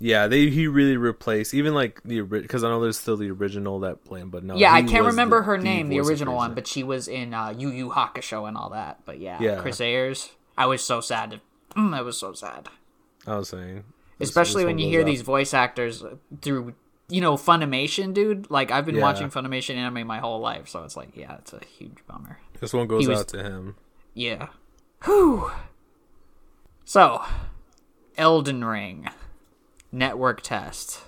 [0.00, 3.80] Yeah, they he really replaced even like the because I know there's still the original
[3.80, 4.56] that playing, but no.
[4.56, 7.34] Yeah, I can't remember the- her name, the of original one, but she was in
[7.34, 9.00] uh, Yu Yu Hakusho and all that.
[9.04, 9.60] But yeah, Yeah.
[9.60, 10.30] Chris Ayres.
[10.56, 11.32] I was so sad.
[11.32, 11.40] To,
[11.76, 12.68] mm, I was so sad,
[13.26, 13.84] I was saying,
[14.18, 15.06] This- especially this when you hear up.
[15.06, 16.04] these voice actors
[16.42, 16.74] through,
[17.08, 18.50] you know, Funimation, dude.
[18.50, 19.02] Like I've been Yeah.
[19.02, 22.38] watching Funimation anime my whole life, so it's like, yeah, it's a huge bummer.
[22.60, 23.76] This one goes was- out to him.
[24.14, 24.48] Yeah.
[25.04, 25.50] Whew.
[26.84, 27.22] So,
[28.16, 29.08] Elden Ring
[29.90, 31.02] network test.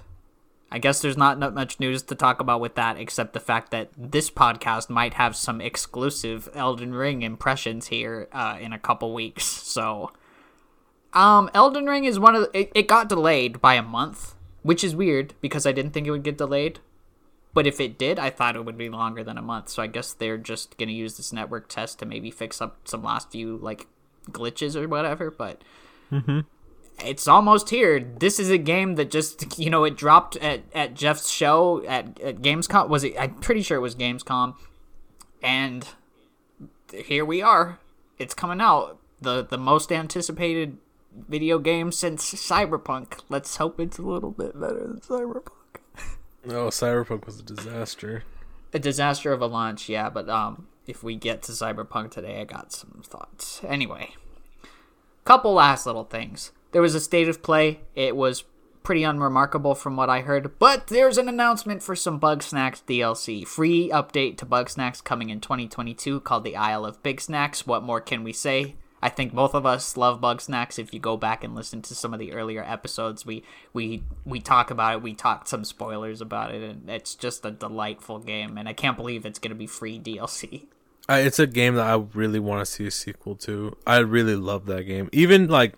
[0.71, 3.71] I guess there's not, not much news to talk about with that except the fact
[3.71, 9.15] that this podcast might have some exclusive Elden Ring impressions here uh, in a couple
[9.15, 9.45] weeks.
[9.45, 10.11] So,
[11.17, 14.85] um, Elden Ring is one of the, it, it got delayed by a month, which
[14.85, 16.79] is weird because I didn't think it would get delayed.
[17.55, 19.71] But if it did, I thought it would be longer than a month.
[19.71, 23.03] So I guess they're just gonna use this network test to maybe fix up some
[23.03, 23.87] last few like
[24.31, 25.31] glitches or whatever.
[25.31, 25.63] But
[27.03, 27.99] it's almost here.
[27.99, 32.21] This is a game that just you know it dropped at, at Geoff's show at,
[32.21, 32.91] at Gamescom.
[32.91, 33.15] Was it?
[33.19, 34.55] I'm pretty sure it was Gamescom,
[35.43, 35.89] and
[36.93, 37.79] here we are.
[38.19, 38.99] It's coming out.
[39.23, 40.77] the The most anticipated
[41.29, 43.21] video game since Cyberpunk.
[43.29, 45.49] Let's hope it's a little bit better than Cyberpunk.
[46.49, 48.23] Oh, Cyberpunk was a disaster.
[48.73, 52.45] a disaster of a launch, yeah, but um if we get to Cyberpunk today, I
[52.45, 53.61] got some thoughts.
[53.67, 54.15] Anyway,
[55.25, 56.53] couple last little things.
[56.73, 57.81] There was a state of play.
[57.95, 58.45] It was
[58.85, 63.45] pretty unremarkable from what I heard, but there's an announcement for some Bugsnax DLC.
[63.45, 67.67] Free update to Bugsnax coming in 2022 called the Isle of Bigsnax.
[67.67, 68.77] What more can we say?
[69.07, 70.81] I think both of us love Bugsnax.
[70.81, 74.41] If you go back and listen to some of the earlier episodes, we we we
[74.41, 75.03] talk about it.
[75.03, 78.59] We talked some spoilers about it, and it's just a delightful game.
[78.59, 80.65] And I can't believe it's gonna be free DLC.
[81.09, 83.77] Uh, it's a game that I really want to see a sequel to.
[83.87, 85.09] I really love that game.
[85.13, 85.75] Even like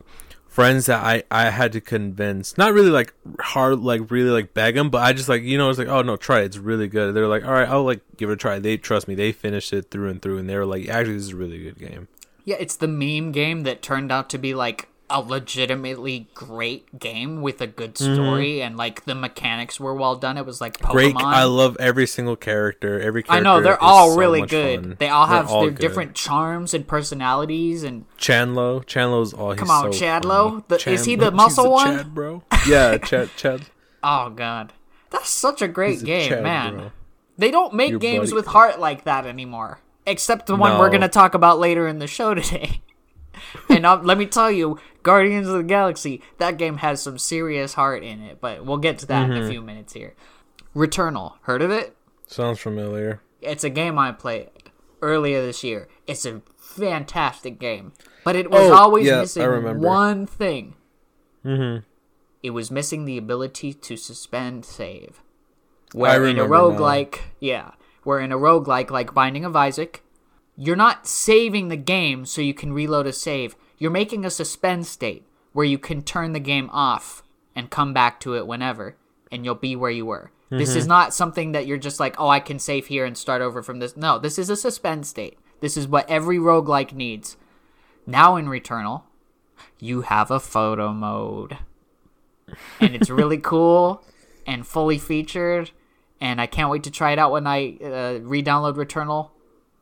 [0.46, 4.76] friends that I I had to convince, not really like hard, like really like beg
[4.76, 6.46] them, but I just like you know it's like oh no, try it.
[6.46, 7.14] It's really good.
[7.14, 8.58] They're like all right, I'll like give it a try.
[8.58, 9.14] They trust me.
[9.14, 11.62] They finished it through and through, and they were like actually this is a really
[11.62, 12.08] good game.
[12.48, 17.42] Yeah, it's the meme game that turned out to be like a legitimately great game
[17.42, 18.14] with a good mm-hmm.
[18.14, 20.38] story and like the mechanics were well done.
[20.38, 20.92] It was like Pokemon.
[20.92, 21.16] Great.
[21.16, 22.98] I love every single character.
[22.98, 24.80] Every character I know they're is all so really good.
[24.80, 24.96] fun.
[24.98, 25.78] They all They're have their good.
[25.78, 28.82] different charms and personalities and Chandlo.
[28.86, 29.54] Chandlo's all.
[29.54, 30.50] Come on, so Chadlo?
[30.50, 30.64] funny.
[30.68, 31.96] The- is he the muscle He's a one?
[31.98, 32.42] Chad, bro.
[32.66, 33.28] Yeah, Chad.
[33.36, 33.66] Chad.
[34.02, 34.72] oh god.
[35.10, 36.76] That's such a great He's a game, Chad, man.
[36.76, 36.92] bro.
[37.36, 38.36] They don't make Your games buddy.
[38.36, 39.80] with heart like that anymore.
[40.08, 42.80] Except the one we're going to talk about later in the show today.
[43.68, 47.74] and um, let me tell you, Guardians of the Galaxy, that game has some serious
[47.74, 49.36] heart in it, but we'll get to that Mm-hmm.
[49.36, 50.14] in a few minutes here.
[50.74, 51.96] Returnal, heard of it?
[52.26, 53.20] Sounds familiar.
[53.40, 54.48] It's a game I played
[55.02, 55.88] earlier this year.
[56.06, 57.92] It's a fantastic game,
[58.24, 60.74] but it was Oh, always yeah, missing one thing.
[61.44, 61.84] Mm-hmm.
[62.42, 65.20] It was missing the ability to suspend save.
[65.92, 67.70] Where in a roguelike, yeah,
[68.08, 70.02] where in a roguelike like Binding of Isaac,
[70.56, 73.54] you're not saving the game so you can reload a save.
[73.76, 77.22] You're making a suspend state where you can turn the game off
[77.54, 78.96] and come back to it whenever,
[79.30, 80.30] and you'll be where you were.
[80.48, 80.78] This Mm-hmm.
[80.78, 83.62] is not something that you're just like, oh, I can save here and start over
[83.62, 83.94] from this.
[83.94, 85.38] No, this is a suspend state.
[85.60, 87.36] This is what every roguelike needs.
[88.06, 89.02] Now in Returnal,
[89.78, 91.58] you have a photo mode.
[92.80, 94.02] And it's really cool
[94.46, 95.72] and fully featured.
[96.20, 99.30] And I can't wait to try it out when I uh, re download Returnal.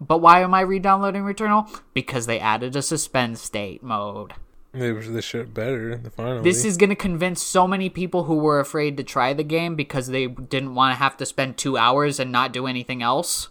[0.01, 1.68] But why am I re downloading Returnal?
[1.94, 4.35] Because they added a suspend state mode.
[4.72, 5.99] They they should better.
[6.14, 9.42] Finally, This is going to convince so many people who were afraid to try the
[9.42, 13.03] game because they didn't want to have to spend two hours and not do anything
[13.03, 13.49] else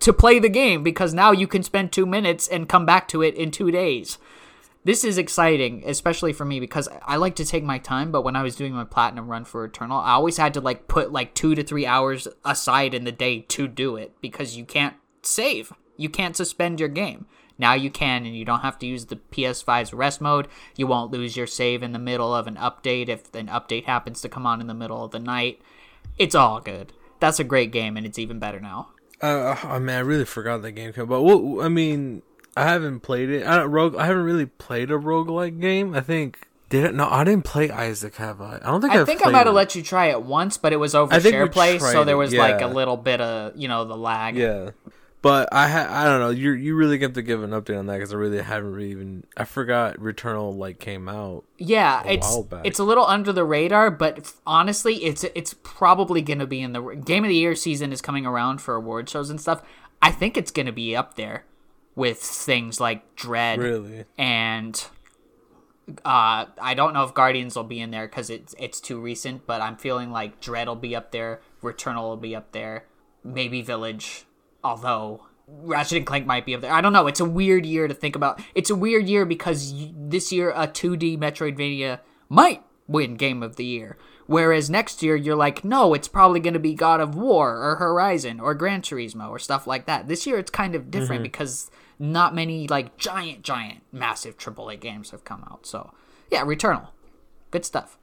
[0.00, 3.22] to play the game because now you can spend two minutes and come back to
[3.22, 4.18] it in two days.
[4.86, 8.12] This is exciting, especially for me because I like to take my time.
[8.12, 10.86] But when I was doing my platinum run for Returnal, I always had to like
[10.86, 14.64] put like two to three hours aside in the day to do it because you
[14.64, 15.72] can't save.
[15.96, 17.26] You can't suspend your game.
[17.58, 20.46] Now you can, and you don't have to use the PS5's rest mode.
[20.76, 24.20] You won't lose your save in the middle of an update if an update happens
[24.20, 25.60] to come on in the middle of the night.
[26.16, 26.92] It's all good.
[27.18, 28.90] That's a great game, and it's even better now.
[29.20, 31.06] Uh, oh man, I really forgot that game came.
[31.06, 32.22] But what I mean,
[32.56, 33.46] I haven't played it.
[33.46, 33.96] I don't rogue.
[33.96, 35.94] I haven't really played a roguelike game.
[35.94, 36.94] I think did it?
[36.94, 38.16] No, I didn't play Isaac.
[38.16, 38.56] Have I?
[38.56, 40.72] I don't think I I've think I might have let you try it once, but
[40.72, 43.68] it was over share play, so there it, was like a little bit of you
[43.68, 44.36] know the lag.
[44.36, 44.70] Yeah,
[45.22, 46.30] but I ha- I don't know.
[46.30, 48.90] You you really have to give an update on that because I really haven't really
[48.90, 49.24] even.
[49.36, 51.44] I forgot Returnal like came out.
[51.58, 56.40] Yeah, it's it's a little under the radar, but f- honestly, it's it's probably going
[56.40, 59.30] to be in the game of the year season is coming around for award shows
[59.30, 59.62] and stuff.
[60.02, 61.44] I think it's going to be up there
[61.96, 64.04] with things like Dread Really?
[64.16, 64.84] and
[66.04, 69.46] uh, I don't know if Guardians will be in there because it's it's too recent,
[69.46, 72.86] but I'm feeling like Dread will be up there, Returnal will be up there,
[73.24, 74.24] maybe Village,
[74.64, 76.72] although Ratchet and Clank might be up there.
[76.72, 77.06] I don't know.
[77.06, 78.42] It's a weird year to think about.
[78.54, 83.54] It's a weird year because y- this year a 2D Metroidvania might win Game of
[83.54, 87.14] the Year, whereas next year you're like, no, it's probably going to be God of
[87.14, 90.08] War or Horizon or Gran Turismo or stuff like that.
[90.08, 95.10] This year it's kind of different because not many like giant, giant, massive AAA games
[95.10, 95.66] have come out.
[95.66, 95.92] So
[96.30, 96.88] yeah, Returnal,
[97.50, 97.98] good stuff.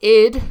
[0.00, 0.42] id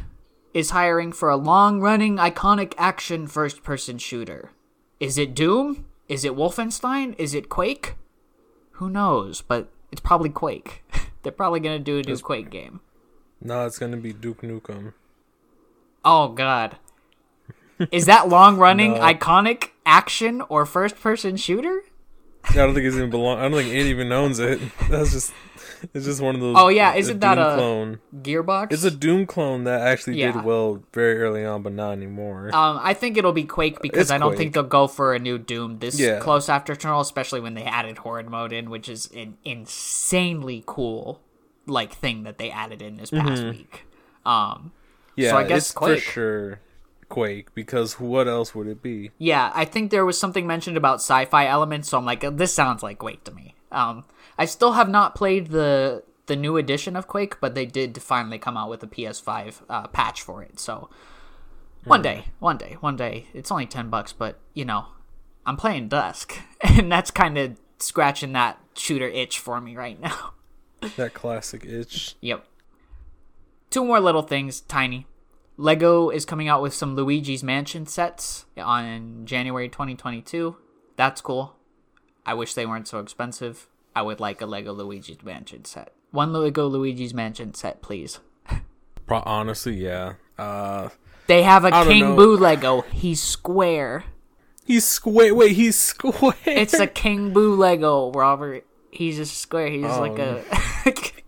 [0.53, 4.51] is hiring for a long-running, iconic action first-person shooter.
[4.99, 5.85] Is it Doom?
[6.07, 7.15] Is it Wolfenstein?
[7.17, 7.95] Is it Quake?
[8.73, 9.41] Who knows?
[9.41, 10.83] But it's probably Quake.
[11.23, 12.81] They're probably gonna do a new Quake game.
[13.41, 14.93] No, it's gonna be Duke Nukem.
[16.05, 16.77] Oh God.
[17.91, 18.99] Is that long-running, No.
[18.99, 21.82] iconic action or first-person shooter?
[22.53, 23.39] I don't think it's even belong.
[23.39, 24.59] I don't think it even owns it.
[24.89, 25.33] That's just.
[25.93, 26.55] It's just one of those.
[26.57, 27.99] Oh, yeah, isn't that Doom a- clone?
[28.21, 28.71] Gearbox.
[28.71, 30.31] It's a Doom clone that actually Yeah.
[30.31, 32.55] did well very early on, but not anymore.
[32.55, 34.37] Um, I think it'll be Quake because It's I don't Quake.
[34.37, 36.19] think they'll go for a new Doom this Yeah.
[36.19, 41.19] close after Eternal, especially when they added Horde mode in, which is an insanely cool
[41.67, 43.49] like thing that they added in this past Mm-hmm.
[43.49, 43.85] week.
[44.25, 44.71] Um,
[45.17, 45.99] yeah, so I guess it's Quake.
[46.01, 46.59] for sure
[47.13, 49.11] Quake because what else would it be?
[49.19, 52.81] yeah, I think there was something mentioned about sci-fi elements, so I'm like, this sounds
[52.81, 53.53] like Quake to me.
[53.71, 54.03] Um,
[54.35, 58.39] I still have not played the the new edition of Quake, but they did finally
[58.39, 60.59] come out with a PS5 uh, patch for it.
[60.59, 60.89] So
[61.83, 63.27] one day, one day, one day.
[63.31, 64.87] It's only ten bucks, but you know,
[65.45, 70.33] I'm playing Dusk, and that's kind of scratching that shooter itch for me right now.
[70.97, 72.15] That classic itch.
[72.21, 72.43] Yep.
[73.69, 75.05] Two more little things, tiny.
[75.57, 80.55] Lego is coming out with some Luigi's Mansion sets on January 2022.
[80.95, 81.55] That's cool.
[82.25, 83.67] I wish they weren't so expensive.
[83.95, 85.93] I would like a Lego Luigi's Mansion set.
[86.11, 88.19] One Lego Luigi's Mansion set, please.
[89.05, 90.13] Pro- honestly, yeah.
[90.37, 90.89] Uh,
[91.27, 92.15] They have a King.
[92.15, 92.81] Boo Lego.
[92.91, 94.05] He's square.
[94.65, 95.35] he's square.
[95.35, 96.33] Wait, he's square.
[96.45, 98.65] It's a King Boo Lego, Robert.
[98.89, 99.67] He's just square.
[99.69, 100.43] He's like a.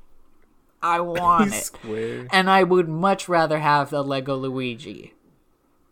[0.82, 2.28] I want it.
[2.32, 5.14] And I would much rather have the Lego Luigi.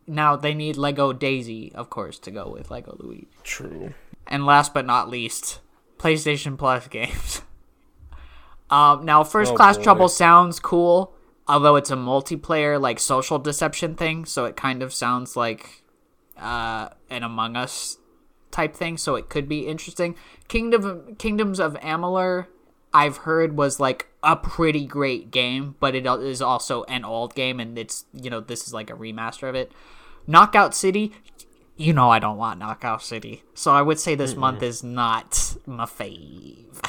[0.05, 3.27] Now they need Lego Daisy, of course, to go with Lego Luigi.
[3.43, 3.93] True.
[4.27, 5.59] And last but not least,
[5.97, 7.41] PlayStation Plus games.
[8.69, 9.83] Um, now, First Oh, Class boy.
[9.83, 11.13] Trouble sounds cool,
[11.47, 15.83] although it's a multiplayer like social deception thing, so it kind of sounds like
[16.39, 17.99] uh, an Among Us
[18.49, 18.97] type thing.
[18.97, 20.15] So it could be interesting.
[20.47, 22.47] Kingdom Kingdoms of Amalur,
[22.95, 27.59] I've heard was like a pretty great game, but it is also an old game,
[27.59, 29.71] and it's you know this is like a remaster of it.
[30.25, 31.13] Knockout City,
[31.75, 35.55] you know I don't want Knockout City, so I would say this month is not
[35.65, 36.81] my fave.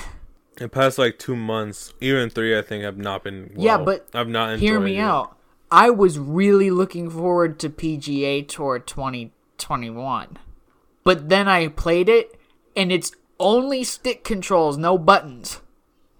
[0.61, 3.53] In past like two months, even three, I think have not been.
[3.57, 4.59] Yeah, but I've not.
[4.61, 5.01] Hear me it.
[5.01, 5.37] out.
[5.70, 10.38] I was really looking forward to PGA Tour 2021.
[11.03, 12.38] But then I played it
[12.77, 15.61] and it's only stick controls, no buttons.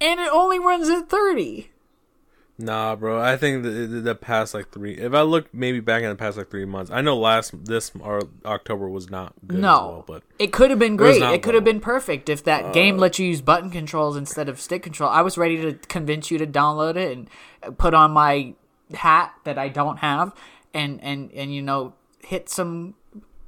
[0.05, 1.71] And it only runs at 30.
[2.57, 3.21] Nah, bro.
[3.21, 4.95] I think the, the, the past like three.
[4.95, 7.91] If I look maybe back in the past like three months, I know last this
[7.99, 9.59] or October was not good.
[9.59, 9.75] No.
[9.75, 11.21] as well, but It could have been great.
[11.21, 14.17] not It could have been perfect if that uh, game let you use button controls
[14.17, 15.11] instead of stick control.
[15.11, 18.55] I was ready to convince you to download it and put on my
[18.93, 20.33] hat that I don't have
[20.73, 22.95] and and and you know hit some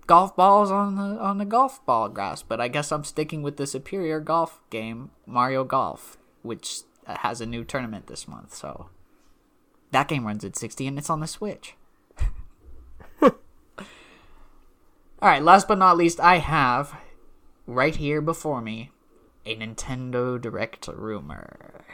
[0.07, 3.57] golf balls on the on the golf ball grass, but I guess I'm sticking with
[3.57, 6.17] the superior golf game, Mario Golf,
[6.47, 8.89] which uh, has a new tournament this month, so
[9.91, 11.75] that game runs at 60 and it's on the Switch.
[13.23, 13.33] All
[15.31, 16.95] right, last but not least, I have
[17.67, 18.91] right here before me
[19.45, 21.85] a Nintendo Direct rumor.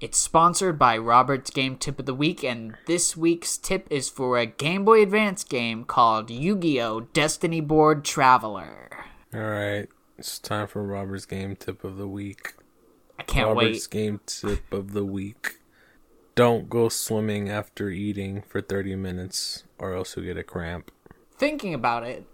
[0.00, 4.36] It's sponsored by Robert's Game Tip of the Week, and this week's tip is for
[4.36, 7.00] a Game Boy Advance game called Yu Gi Oh!
[7.12, 8.90] Destiny Board Traveler.
[9.32, 9.88] all right.
[10.18, 12.54] It's time for Robert's game tip of the week.
[13.22, 13.90] I can't Robert's wait.
[13.90, 15.60] game tip of the week.
[16.34, 20.90] Don't go swimming after eating for 30 minutes or else you'll get a cramp.
[21.36, 22.26] Thinking about it,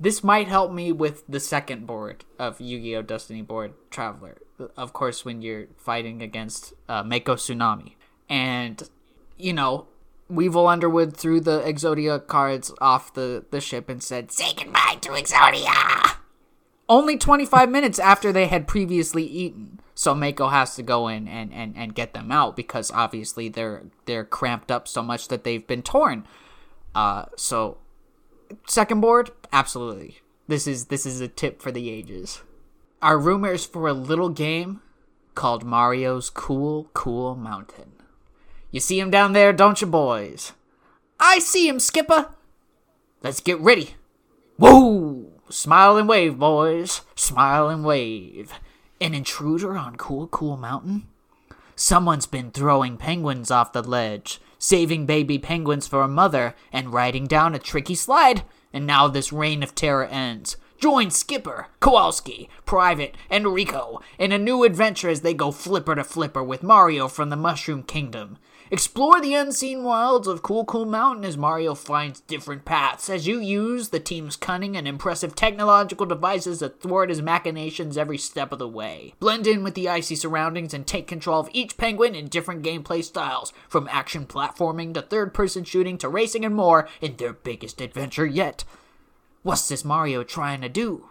[0.00, 3.02] this might help me with the second board of Yu Gi Oh!
[3.02, 4.38] Destiny Board Traveler.
[4.76, 7.94] Of course, when you're fighting against uh, Mako Tsunami.
[8.28, 8.88] And,
[9.36, 9.88] you know,
[10.30, 15.10] Weevil Underwood threw the Exodia cards off the, the ship and said, Say goodbye to
[15.10, 16.16] Exodia!
[16.92, 19.80] Only 25 minutes after they had previously eaten.
[19.94, 23.84] So Mako has to go in and, and, and get them out because obviously they're
[24.04, 26.26] they're cramped up so much that they've been torn.
[26.94, 27.78] Uh, so
[28.66, 30.18] second board, absolutely.
[30.48, 32.42] This is this is a tip for the ages.
[33.00, 34.82] Our rumors for a little game
[35.34, 37.92] called Mario's Cool Cool Mountain.
[38.70, 40.52] You see him down there, don't you, boys?
[41.18, 42.34] I see him, Skipper.
[43.22, 43.94] Let's get ready.
[44.58, 45.31] Whoa!
[45.52, 47.02] Smile and wave, boys.
[47.14, 48.54] Smile and wave.
[49.02, 51.06] An intruder on Cool Cool Mountain?
[51.76, 57.26] Someone's been throwing penguins off the ledge, saving baby penguins for a mother, and riding
[57.26, 58.44] down a tricky slide.
[58.72, 60.56] And now this reign of terror ends.
[60.78, 66.02] Join Skipper, Kowalski, Private, and Rico in a new adventure as they go flipper to
[66.02, 68.38] flipper with Mario from the Mushroom Kingdom.
[68.72, 73.38] Explore the unseen wilds of Cool Cool Mountain as Mario finds different paths as you
[73.38, 78.58] use the team's cunning and impressive technological devices to thwart his machinations every step of
[78.58, 79.12] the way.
[79.20, 83.04] Blend in with the icy surroundings and take control of each penguin in different gameplay
[83.04, 87.78] styles, from action platforming to third person shooting to racing and more in their biggest
[87.82, 88.64] adventure yet.
[89.42, 91.10] What's this Mario trying to do?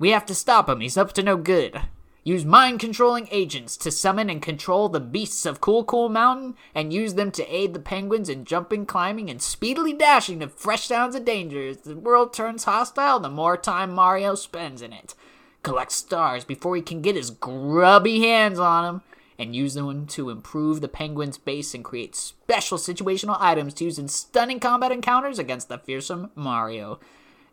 [0.00, 0.80] We have to stop him.
[0.80, 1.80] He's up to no good.
[2.24, 6.92] Use mind controlling agents to summon and control the beasts of Cool Cool Mountain and
[6.92, 11.14] use them to aid the penguins in jumping, climbing, and speedily dashing to fresh sounds
[11.14, 11.68] of danger.
[11.68, 15.14] As the world turns hostile, the more time Mario spends in it.
[15.62, 19.02] Collect stars before he can get his grubby hands on them
[19.38, 23.98] and use them to improve the penguin's base and create special situational items to use
[23.98, 26.98] in stunning combat encounters against the fearsome Mario.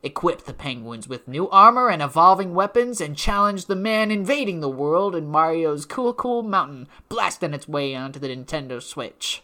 [0.06, 4.70] Equip the penguins with new armor and evolving weapons and challenge the man invading the
[4.70, 9.42] world in Mario's Cool Cool Mountain, blasting its way onto the Nintendo Switch.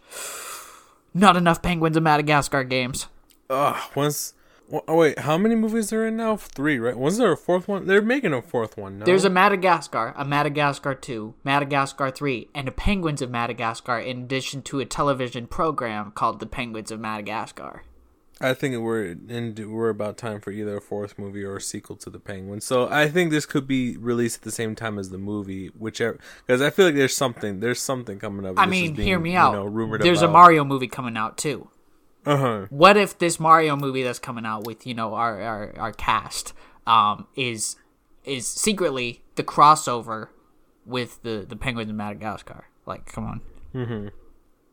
[1.16, 3.08] Not enough penguins in Madagascar games.
[3.50, 6.38] Ugh, Wha- Oh wait, how many movies are in now?
[6.38, 6.98] Three, right?
[6.98, 7.88] Was there a fourth one?
[7.88, 9.00] They're making a fourth one.
[9.00, 9.06] No?
[9.06, 14.62] There's a Madagascar, a Madagascar 2, Madagascar 3, and a Penguins of Madagascar in addition
[14.62, 17.84] to a television program called The Penguins of Madagascar.
[18.42, 19.56] I think we're in.
[19.70, 22.62] We're about time for either a fourth movie or a sequel to the Penguin.
[22.62, 26.20] So I think this could be released at the same time as the movie, whichever.
[26.46, 27.60] Because I feel like there's something.
[27.60, 28.58] There's something coming up.
[28.58, 29.54] I This mean, being, hear me you out.
[29.54, 30.28] know, rumored There's a.
[30.28, 31.70] Mario movie coming out too.
[32.26, 32.66] Uh huh.
[32.70, 36.54] What if this Mario movie that's coming out with, you know, our our, our cast
[36.88, 37.76] um is
[38.26, 40.30] is secretly the crossover
[40.86, 42.66] with the the Penguins of Madagascar?
[42.86, 43.42] Like, come on.
[43.74, 44.08] Mm-hmm.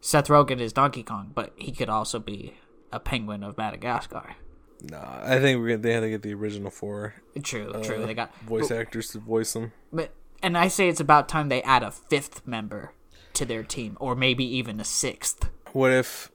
[0.01, 2.55] Seth Rogen is Donkey Kong, but he could also be
[2.93, 4.37] a penguin of Madagascar.
[4.83, 8.07] Nah, I think we're gonna, they have to get the original four True, uh, true.
[8.07, 9.73] They got voice actors to voice them.
[9.93, 10.13] But
[10.43, 12.93] and I say it's about time they add a fifth member
[13.35, 15.49] to their team, or maybe even a sixth.
[15.73, 16.31] What if?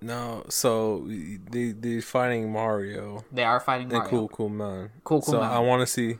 [0.00, 3.24] No, so they they fighting Mario.
[3.32, 4.08] They are fighting Mario.
[4.08, 4.90] Cool Cool Man.
[5.04, 5.50] Cool Cool so Man.
[5.50, 6.18] I want to see.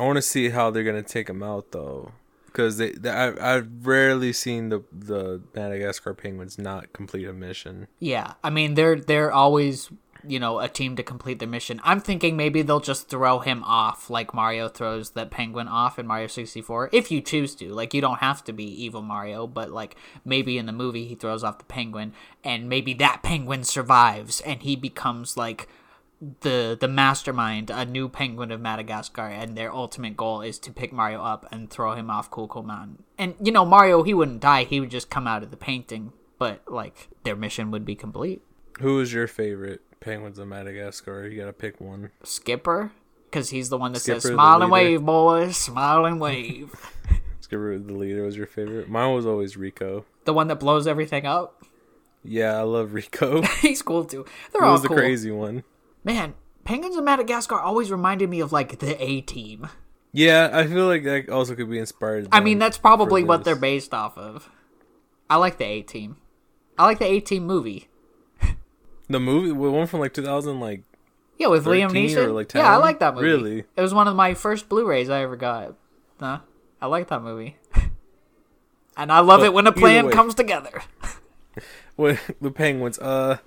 [0.00, 2.12] I want to see how they're gonna take him out though,
[2.52, 7.88] because they, they I I've rarely seen the the Madagascar penguins not complete a mission.
[7.98, 9.90] Yeah, I mean they're they're always
[10.26, 11.80] you know a team to complete their mission.
[11.82, 16.06] I'm thinking maybe they'll just throw him off like Mario throws that penguin off in
[16.06, 17.72] Mario 64 if you choose to.
[17.72, 21.14] Like you don't have to be evil Mario, but like maybe in the movie he
[21.14, 22.12] throws off the penguin
[22.44, 25.68] and maybe that penguin survives and he becomes like
[26.40, 30.92] the the mastermind, a new penguin of Madagascar, and their ultimate goal is to pick
[30.92, 33.02] Mario up and throw him off Cool Cool Mountain.
[33.18, 36.12] And you know, Mario he wouldn't die; he would just come out of the painting.
[36.38, 38.42] But like their mission would be complete.
[38.80, 41.26] Who is your favorite penguins of Madagascar?
[41.26, 42.10] You gotta pick one.
[42.22, 42.92] Skipper,
[43.24, 46.72] because he's the one that says Skipper, the "Smile and wave, boys, smile and wave."
[47.40, 48.88] Skipper, the leader, was your favorite.
[48.88, 50.04] Mine was always Rico.
[50.24, 51.64] the one that blows everything up.
[52.24, 53.42] Yeah, I love Rico.
[53.60, 54.24] he's cool too.
[54.52, 55.64] They're Who all was the crazy one?
[56.04, 56.34] Man,
[56.64, 59.68] penguins of Madagascar always reminded me of like the A Team.
[60.12, 62.28] Yeah, I feel like that also could be inspired.
[62.32, 64.50] I mean, that's probably what they're based off of.
[65.30, 66.16] I like the A Team.
[66.78, 67.88] I like the A Team movie.
[69.08, 70.82] The movie, the one from like 2000, like
[71.38, 72.34] Yeah, with Liam 13 Neeson.
[72.34, 73.26] like, yeah, I like that movie.
[73.26, 73.64] Really?
[73.76, 75.74] It was one of my first Blu-rays I ever got.
[76.20, 76.40] Huh?
[76.80, 77.56] I like that movie.
[78.96, 80.12] and I love But it when a plan way.
[80.12, 80.82] comes together.
[81.96, 82.98] with the penguins?
[82.98, 83.38] Uh,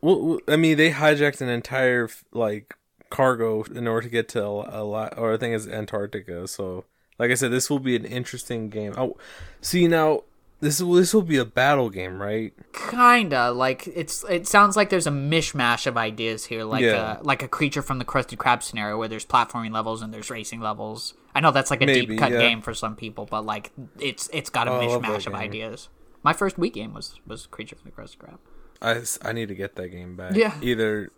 [0.00, 2.74] well, I mean, they hijacked an entire like
[3.10, 6.46] cargo in order to get to a, a lot, or I think it's Antarctica.
[6.48, 6.84] So,
[7.18, 8.94] like I said, this will be an interesting game.
[8.96, 9.16] Oh,
[9.60, 10.22] see now,
[10.60, 12.52] this will this will be a battle game, right?
[12.72, 14.24] Kinda like it's.
[14.28, 17.18] It sounds like there's a mishmash of ideas here, like Yeah.
[17.20, 20.30] a like a creature from the Krusty Krab scenario, where there's platforming levels and there's
[20.30, 21.14] racing levels.
[21.34, 22.38] I know that's like a Maybe, deep cut yeah.
[22.40, 25.26] game for some people, but like it's it's got a Oh, I love that mishmash
[25.26, 25.88] of ideas.
[26.22, 28.38] My first Wii game was was Creature from the Krusty Krab.
[28.82, 30.34] I, I need to get that game back.
[30.34, 30.54] Yeah.
[30.62, 31.10] Either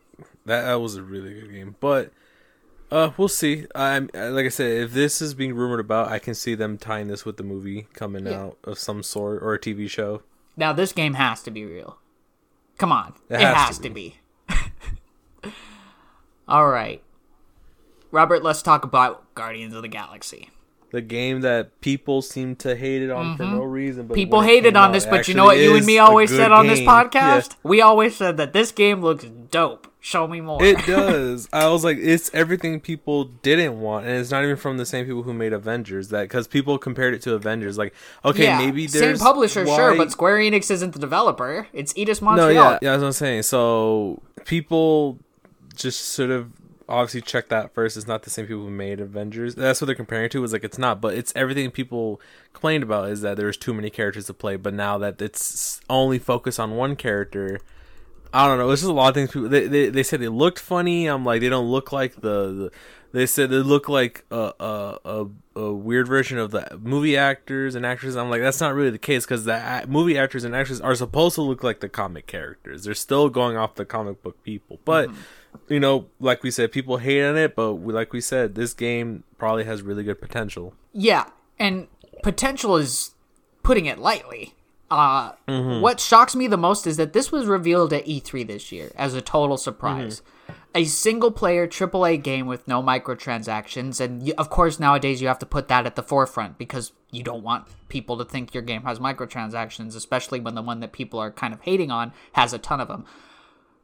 [0.46, 2.12] that that was a really good game, but
[2.90, 3.66] uh, we'll see.
[3.74, 7.08] I'm like I said, if this is being rumored about, I can see them tying
[7.08, 8.40] this with the movie coming Yeah.
[8.42, 10.22] out of some sort or a TV show.
[10.56, 11.98] Now this game has to be real.
[12.78, 14.16] Come on, it, It has has, to to be.
[16.48, 17.02] All right,
[18.10, 18.42] Robert.
[18.42, 20.50] Let's talk about Guardians of the Galaxy.
[20.92, 24.20] The game that people seem to hate it on for no reason, but Mm-hmm.
[24.22, 26.80] People hated on this, but you know what you and me always said on this
[26.80, 27.56] podcast?
[27.62, 29.88] We always said that this game looks dope.
[30.00, 30.62] Show me more.
[30.62, 31.48] It does.
[31.52, 35.06] I was like, it's everything people didn't want, and it's not even from the same
[35.06, 36.08] people who made Avengers.
[36.08, 39.96] That because people compared it to Avengers, like, okay, yeah, maybe same there's publisher, sure,
[39.96, 41.68] but Square Enix isn't the developer.
[41.72, 43.44] It's Eidos No, yeah, yeah, that's what I'm saying.
[43.44, 45.20] So people
[45.74, 46.50] just sort of
[46.88, 47.96] obviously check that first.
[47.96, 49.54] It's not the same people who made Avengers.
[49.54, 50.44] That's what they're comparing to.
[50.44, 52.20] Is like it's not, but it's everything people
[52.52, 54.56] complained about is that there's too many characters to play.
[54.56, 57.60] But now that it's only focused on one character,
[58.32, 58.66] I don't know.
[58.66, 59.30] There's just a lot of things.
[59.30, 61.06] People they they, they said they looked funny.
[61.06, 62.20] I'm like they don't look like the.
[62.20, 62.72] the
[63.12, 67.74] they said they look like a, a a a weird version of the movie actors
[67.74, 68.16] and actresses.
[68.16, 71.34] I'm like that's not really the case because the movie actors and actresses are supposed
[71.34, 72.84] to look like the comic characters.
[72.84, 75.20] They're still going off the comic book people, but mm-hmm.
[75.68, 77.54] You know, like we said, people hate on it.
[77.54, 80.74] But we, like we said, this game probably has really good potential.
[80.92, 81.26] Yeah,
[81.58, 81.88] and
[82.22, 83.14] potential is
[83.62, 84.54] putting it lightly.
[84.90, 85.80] Uh, Mm-hmm.
[85.80, 89.14] What shocks me the most is that this was revealed at E3 this year as
[89.14, 90.20] a total surprise.
[90.20, 90.52] Mm-hmm.
[90.74, 95.38] A single player AAA game with no microtransactions, and you, of course, nowadays you have
[95.40, 98.82] to put that at the forefront because you don't want people to think your game
[98.84, 102.58] has microtransactions, especially when the one that people are kind of hating on has a
[102.58, 103.04] ton of them.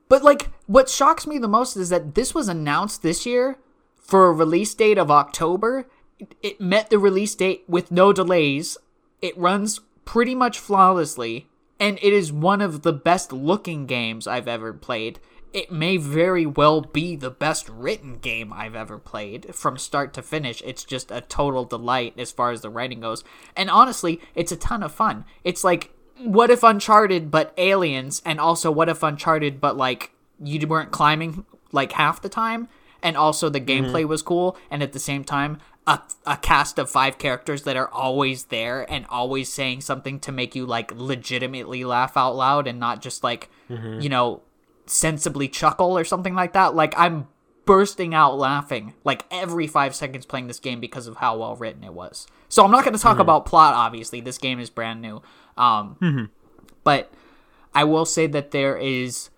[0.08, 3.58] But like, what shocks me the most is that this was announced this year
[3.96, 5.88] for a release date of October.
[6.18, 8.78] It, it met the release date with no delays.
[9.20, 11.48] It runs pretty much flawlessly,
[11.78, 15.20] and it is one of the best looking games I've ever played.
[15.52, 20.22] it may very well be the best written game I've ever played from start to
[20.22, 20.62] finish.
[20.64, 23.24] It's just a total delight as far as the writing goes.
[23.56, 25.24] And honestly, it's a ton of fun.
[25.44, 25.90] It's like
[26.20, 30.12] what if Uncharted but aliens and also what if Uncharted but like
[30.42, 32.68] you weren't climbing like half the time
[33.02, 33.86] and also the mm-hmm.
[33.86, 37.76] gameplay was cool and at the same time a, a cast of five characters that
[37.76, 42.66] are always there and always saying something to make you like legitimately laugh out loud
[42.66, 44.00] and not just like mm-hmm.
[44.00, 44.42] you know
[44.86, 46.74] sensibly chuckle or something like that.
[46.74, 47.28] Like i'm
[47.68, 51.84] bursting out laughing like every five seconds playing this game because of how well written
[51.84, 52.26] it was.
[52.48, 54.22] So i'm not going to talk about plot obviously.
[54.22, 55.20] This game is brand new.
[55.58, 56.30] Um,
[56.82, 57.12] but
[57.74, 59.28] i will say that there is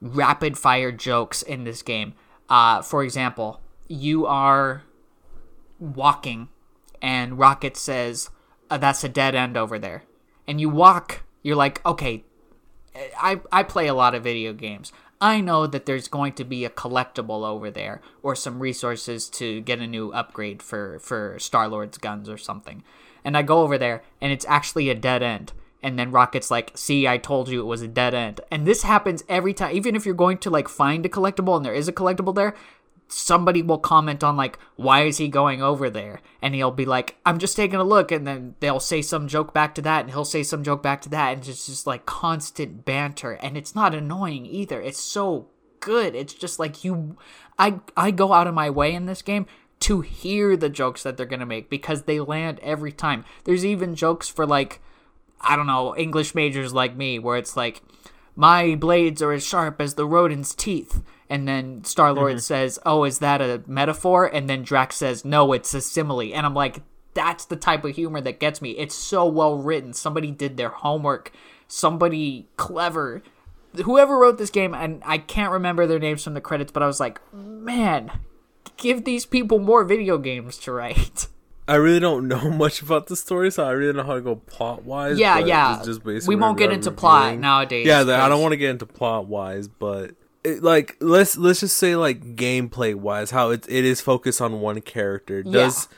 [0.00, 2.14] rapid fire jokes in this game.
[2.48, 4.84] Uh, for example you are
[5.78, 6.48] walking
[7.02, 8.30] and rocket says
[8.70, 10.04] uh, that's a dead end over there.
[10.48, 12.24] And you walk you're like okay
[13.20, 14.90] I, I play a lot of video games
[15.20, 19.60] i know that there's going to be a collectible over there or some resources to
[19.62, 22.82] get a new upgrade for for star lord's guns or something.
[23.24, 25.52] And i go over there and it's actually a dead end.
[25.82, 28.40] And then rocket's like see i told you it was a dead end.
[28.50, 31.64] And this happens every time even if you're going to like find a collectible and
[31.64, 32.54] there is a collectible there
[33.08, 36.20] somebody will comment on like why is he going over there?
[36.42, 39.52] And he'll be like i'm just taking a look and then they'll say some joke
[39.52, 42.06] back to that and he'll say some joke back to that and it's just like
[42.06, 44.80] constant banter and it's not annoying either.
[44.80, 45.48] It's so
[45.80, 46.14] good.
[46.14, 47.16] It's just like you
[47.58, 49.46] i i go out of my way in this game
[49.80, 53.24] to hear the jokes that they're gonna make because they land every time.
[53.44, 54.80] There's even jokes for like
[55.44, 57.82] I don't know, English majors like me, where it's like,
[58.34, 61.02] my blades are as sharp as the rodent's teeth.
[61.34, 62.38] And then Star Lord mm-hmm.
[62.38, 64.24] says, Oh, is that a metaphor?
[64.24, 66.32] And then Drax says, No, it's a simile.
[66.32, 66.82] And I'm like,
[67.14, 68.70] That's the type of humor that gets me.
[68.70, 69.92] It's so well written.
[69.92, 71.32] Somebody did their homework,
[71.66, 73.20] somebody clever.
[73.82, 76.86] Whoever wrote this game, and I can't remember their names from the credits, but I
[76.86, 78.12] was like, Man,
[78.76, 81.26] give these people more video games to write.
[81.66, 84.20] I really don't know much about the story, so I really don't know how to
[84.20, 85.18] go plot wise.
[85.18, 85.82] Yeah, yeah.
[86.28, 87.86] we won't get into plot nowadays.
[87.88, 90.14] Yeah, I don't want to get into plot wise, but
[90.44, 94.60] it, like let's let's just say like gameplay wise, how it it is focused on
[94.60, 95.42] one character.
[95.42, 95.88] Does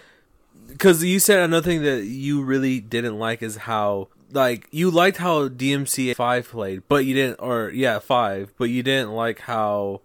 [0.69, 5.19] because you said another thing that you really didn't like is how like you liked
[5.19, 10.01] how DMC five played, but you didn't, or yeah, five, but you didn't like how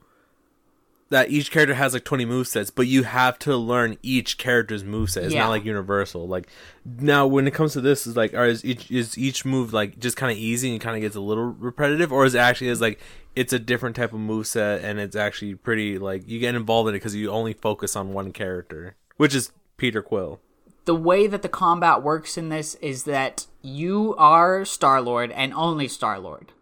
[1.10, 5.24] that each character has like 20 movesets, but you have to learn each character's moveset.
[5.24, 5.42] It's Yeah.
[5.42, 6.26] not like universal.
[6.26, 6.48] Like
[6.86, 10.00] now when it comes to this is like are is each is each move like
[10.00, 12.70] just kind of easy and kind of gets a little repetitive or is it actually
[12.70, 12.98] is like
[13.36, 16.96] it's a different type of moveset and it's actually pretty like you get involved in
[16.96, 20.40] it cuz you only focus on one character, which is Peter Quill.
[20.86, 25.54] the way that the combat works in this is that you are Star Lord and
[25.54, 26.54] only Star Lord.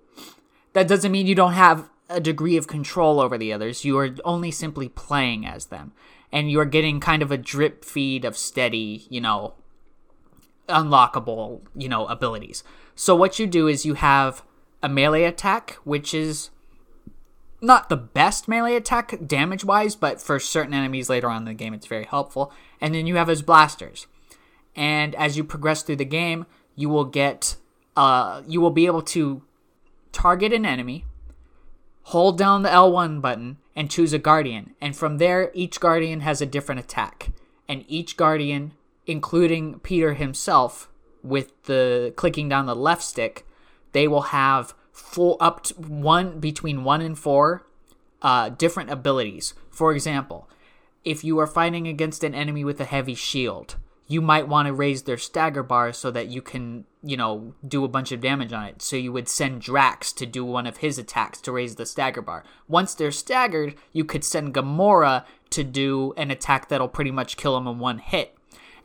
[0.73, 3.85] That doesn't mean you don't have a degree of control over the others.
[3.85, 5.93] You are only simply playing as them.
[6.31, 9.53] And you are getting kind of a drip feed of steady, you know,
[10.67, 12.63] unlockable, you know, abilities.
[12.95, 14.43] So what you do is you have
[14.83, 16.49] a melee attack, which is
[17.61, 21.53] not the best melee attack damage wise, but for certain enemies later on in the
[21.53, 22.51] game, it's very helpful.
[22.79, 24.07] And then you have his blasters.
[24.75, 26.45] And as you progress through the game,
[26.75, 27.57] you will get,
[27.97, 29.43] uh, you will be able to
[30.11, 31.05] target an enemy,
[32.03, 34.75] hold down the L1 button, and choose a guardian.
[34.79, 37.31] And from there, each guardian has a different attack.
[37.67, 38.73] And each guardian,
[39.05, 40.89] including Peter himself,
[41.23, 43.45] with the clicking down the left stick,
[43.91, 47.65] they will have full up to one between one and four
[48.21, 49.53] uh, different abilities.
[49.69, 50.49] For example,
[51.05, 53.77] if you are fighting against an enemy with a heavy shield,
[54.07, 57.83] you might want to raise their stagger bar so that you can, you know, do
[57.83, 58.81] a bunch of damage on it.
[58.81, 62.21] So you would send Drax to do one of his attacks to raise the stagger
[62.21, 62.43] bar.
[62.67, 67.53] Once they're staggered, you could send Gamora to do an attack that'll pretty much kill
[67.53, 68.35] them in one hit.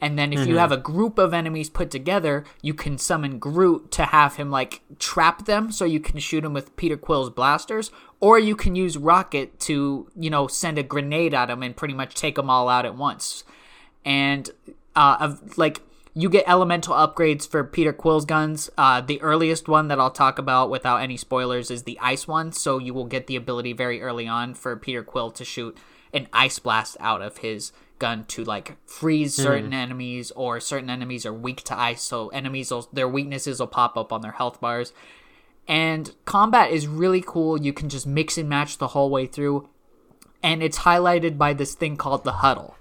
[0.01, 3.91] And then if you have a group of enemies put together, you can summon Groot
[3.93, 7.91] to have him like trap them so you can shoot him with Peter Quill's blasters,
[8.21, 11.95] or you can use Rocket to, you know, send a grenade at him and pretty
[11.95, 13.45] much take them all out at once.
[14.05, 14.51] And
[14.97, 15.81] uh of like
[16.17, 18.71] you get elemental upgrades for Peter Quill's guns.
[18.79, 22.53] Uh, the earliest one that I'll talk about without any spoilers is the ice one.
[22.53, 25.77] So you will get the ability very early on for Peter Quill to shoot
[26.13, 29.43] an ice blast out of his gun to like freeze hmm.
[29.43, 32.03] certain enemies, or certain enemies are weak to ice.
[32.03, 34.93] So enemies, will, their weaknesses will pop up on their health bars.
[35.67, 37.61] And combat is really cool.
[37.61, 39.69] You can just mix and match the whole way through.
[40.43, 42.77] And it's highlighted by this thing called the huddle.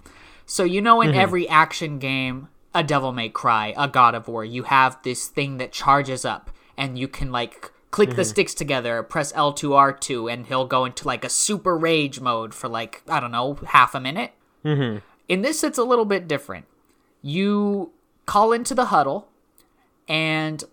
[0.45, 1.19] So you know, in hmm.
[1.19, 5.57] every action game, a Devil May Cry, a God of War, you have this thing
[5.57, 8.29] that charges up, and you can like click the hmm.
[8.29, 12.67] sticks together, press L2 R2, and he'll go into like a super rage mode for
[12.67, 14.33] like I don't know half a minute.
[14.65, 14.99] Mm-hmm.
[15.29, 16.65] In this, it's a little bit different.
[17.21, 17.91] You
[18.25, 19.27] call into the huddle,
[20.07, 20.63] and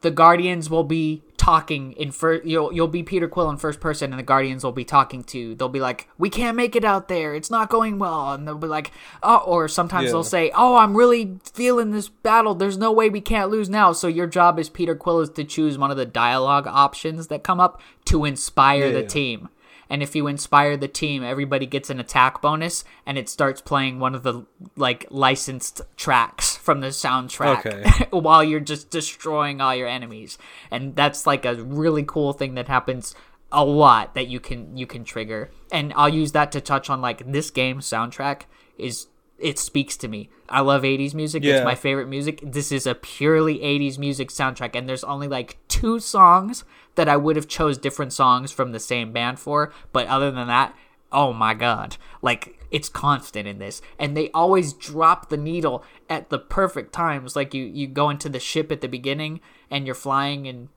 [0.00, 2.44] the Guardians will be talking in first.
[2.44, 5.54] You'll you'll be Peter Quill in first person, and the Guardians will be talking to.
[5.56, 7.34] They'll be like, "We can't make it out there.
[7.34, 10.12] It's not going well," and they'll be like, "Oh," or sometimes Yeah.
[10.12, 12.54] they'll say, "Oh, I'm really feeling this battle.
[12.54, 15.44] There's no way we can't lose now." So your job as Peter Quill is to
[15.44, 19.48] choose one of the dialogue options that come up to inspire the team.
[19.90, 24.00] And if you inspire the team, everybody gets an attack bonus, and it starts playing
[24.00, 28.06] one of the like licensed tracks from the soundtrack Okay.
[28.10, 30.38] while you're just destroying all your enemies.
[30.70, 33.14] And that's like a really cool thing that happens
[33.50, 35.50] a lot that you can you can trigger.
[35.72, 38.42] And I'll use that to touch on like this game soundtrack
[38.76, 39.06] is
[39.38, 40.28] it speaks to me.
[40.48, 41.44] I love 80s music.
[41.44, 42.40] It's my favorite music.
[42.42, 46.64] This is a purely 80s music soundtrack and there's only like two songs
[46.98, 50.48] that I would have chose different songs from the same band for, but other than
[50.48, 50.76] that,
[51.10, 51.96] oh my god.
[52.20, 57.34] Like it's constant in this and they always drop the needle at the perfect times
[57.34, 59.40] like you you go into the ship at the beginning
[59.70, 60.68] and you're flying and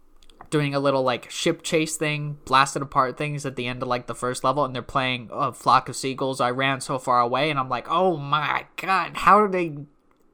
[0.52, 4.06] doing a little like ship chase thing, blasted apart things at the end of like
[4.06, 6.40] the first level, and they're playing a flock of seagulls.
[6.40, 9.84] I ran so far away, and I'm like, oh my god, how did they?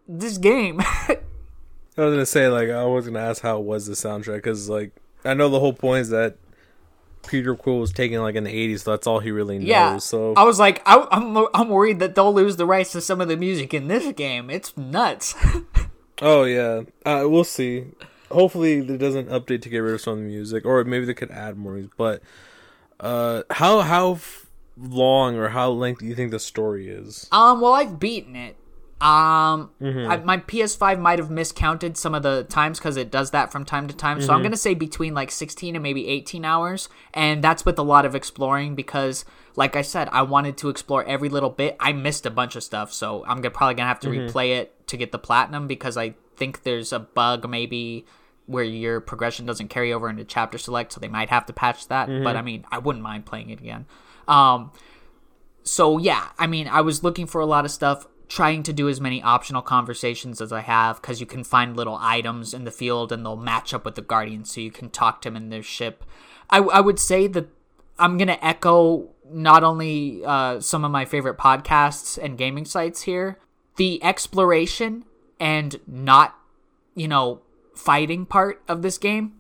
[0.10, 0.82] This game.
[1.98, 4.92] I was gonna say like I was gonna ask how was the soundtrack because like
[5.28, 6.38] I know the whole point is that
[7.28, 9.68] Peter Quill was taken like in the '80s, so that's all he really knows.
[9.68, 9.98] yeah.
[9.98, 13.22] So I was like, I, I'm I'm worried that they'll lose the rights to some
[13.22, 14.50] of the music in this game.
[14.50, 15.36] It's nuts.
[16.22, 17.86] oh yeah, uh, we'll see.
[18.32, 21.14] Hopefully there doesn't update to get rid of some of the music, or maybe they
[21.14, 21.82] could add more.
[21.98, 22.22] But
[23.00, 24.20] uh, how how
[24.78, 27.28] long or how length do you think the story is?
[27.32, 28.56] Um, well, I've beaten it.
[29.00, 30.10] Um, Mm-hmm.
[30.12, 33.64] I, my PS5 might have miscounted some of the times because it does that from
[33.64, 34.18] time to time.
[34.18, 34.26] Mm-hmm.
[34.26, 37.84] So I'm gonna say between like 16 and maybe 18 hours, and that's with a
[37.84, 39.24] lot of exploring because,
[39.56, 41.76] like I said, I wanted to explore every little bit.
[41.80, 44.36] I missed a bunch of stuff, so I'm gonna, probably gonna have to Mm-hmm.
[44.36, 48.06] replay it to get the platinum because I think there's a bug maybe
[48.48, 51.88] where your progression doesn't carry over into chapter select, so they might have to patch
[51.89, 52.10] that.
[52.10, 52.24] Mm-hmm.
[52.24, 53.86] But I mean, I wouldn't mind playing it again.
[54.28, 54.72] Um,
[55.64, 58.90] so yeah, I mean, I was looking for a lot of stuff, trying to do
[58.90, 62.72] as many optional conversations as I have, because you can find little items in the
[62.72, 65.50] field and they'll match up with the Guardians, so you can talk to them in
[65.50, 66.04] their ship.
[66.50, 67.48] I, I would say that
[68.00, 73.40] I'm gonna echo not only uh, some of my favorite podcasts and gaming sites here,
[73.78, 75.06] the exploration
[75.40, 76.36] and not,
[76.96, 77.42] you know,
[77.76, 79.34] fighting part of this game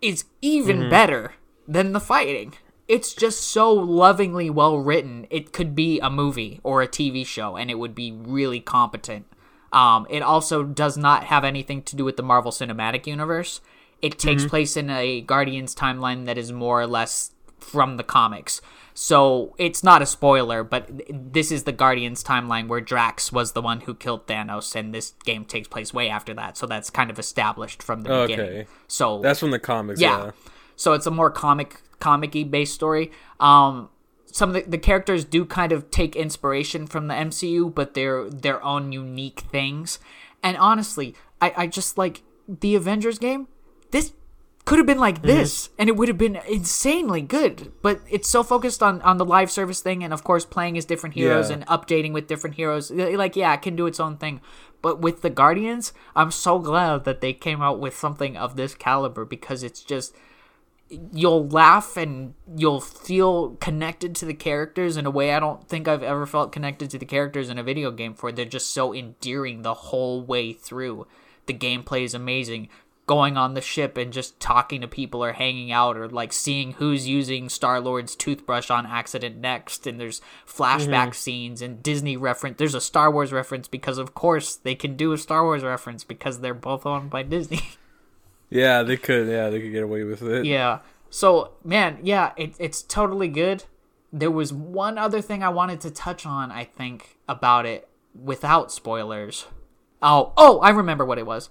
[0.00, 1.34] is even better
[1.66, 2.54] than the fighting.
[2.88, 5.26] It's just so lovingly well written.
[5.30, 9.26] It could be a movie or a TV show, and it would be really competent.
[9.72, 13.60] Um, it also does not have anything to do with the Marvel Cinematic Universe.
[14.00, 18.62] It takes place in a Guardians timeline that is more or less from the comics.
[18.94, 23.60] So it's not a spoiler, but this is the Guardians timeline where Drax was the
[23.60, 26.56] one who killed Thanos, and this game takes place way after that.
[26.56, 28.66] So that's kind of established from the beginning.
[28.86, 30.00] So That's from the comics.
[30.00, 30.26] yeah.
[30.26, 30.30] Yeah.
[30.76, 33.10] So it's a more comic comic-y based story.
[33.40, 33.90] Um
[34.30, 38.28] some of the, the characters do kind of take inspiration from the MCU, but they're
[38.28, 39.98] their own unique things.
[40.42, 43.48] And honestly, I, I just like the Avengers game.
[43.90, 44.12] This
[44.66, 47.72] could have been like this, and it would have been insanely good.
[47.80, 50.84] But it's so focused on on the live service thing, and of course playing as
[50.84, 51.56] different heroes Yeah.
[51.56, 52.90] and updating with different heroes.
[52.90, 54.42] Like yeah, it can do its own thing.
[54.82, 58.74] But with the Guardians, I'm so glad that they came out with something of this
[58.74, 60.14] caliber because it's just
[60.90, 65.86] you'll laugh and you'll feel connected to the characters in a way I don't think
[65.86, 68.32] I've ever felt connected to the characters in a video game before.
[68.32, 71.06] They're just so endearing the whole way through.
[71.46, 72.68] The gameplay is amazing.
[73.06, 76.72] Going on the ship and just talking to people or hanging out or like seeing
[76.72, 79.86] who's using Star Lord's toothbrush on accident next.
[79.86, 81.12] And there's flashback mm-hmm.
[81.12, 82.58] scenes and Disney reference.
[82.58, 86.04] There's a Star Wars reference because, of course, they can do a Star Wars reference
[86.04, 87.62] because they're both owned by Disney.
[88.50, 89.28] Yeah, they could.
[89.28, 90.44] Yeah, they could get away with it.
[90.46, 90.80] Yeah.
[91.10, 93.64] So, man, yeah, it, it's totally good.
[94.12, 98.72] There was one other thing I wanted to touch on, I think, about it without
[98.72, 99.46] spoilers.
[100.02, 101.50] Oh, oh, I remember what it was.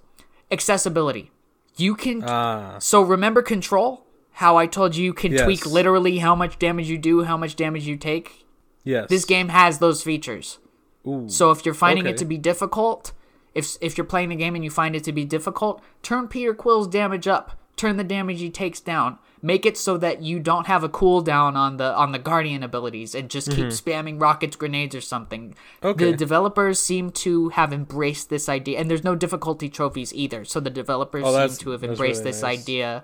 [0.52, 1.32] Accessibility.
[1.76, 4.06] You can Ah, So remember control?
[4.34, 5.44] How I told you you can Yes.
[5.44, 8.46] tweak literally how much damage you do, how much damage you take?
[8.84, 9.10] yes.
[9.10, 10.60] This game has those features.
[11.06, 11.28] Ooh.
[11.28, 13.12] So if you're finding it to be difficult,
[13.58, 16.54] if if you're playing the game and you find it to be difficult, turn Peter
[16.54, 17.60] Quill's damage up.
[17.76, 19.20] Turn the damage he takes down.
[19.40, 23.14] Make it so that you don't have a cooldown on the on the guardian abilities
[23.14, 25.50] and just keep spamming rockets, grenades, or something.
[25.52, 25.88] Mm-hmm.
[25.88, 26.12] Okay.
[26.12, 30.44] The developers seem to have embraced this idea, and there's no difficulty trophies either.
[30.44, 32.60] So the developers Oh, seem to have embraced really this nice.
[32.62, 33.04] idea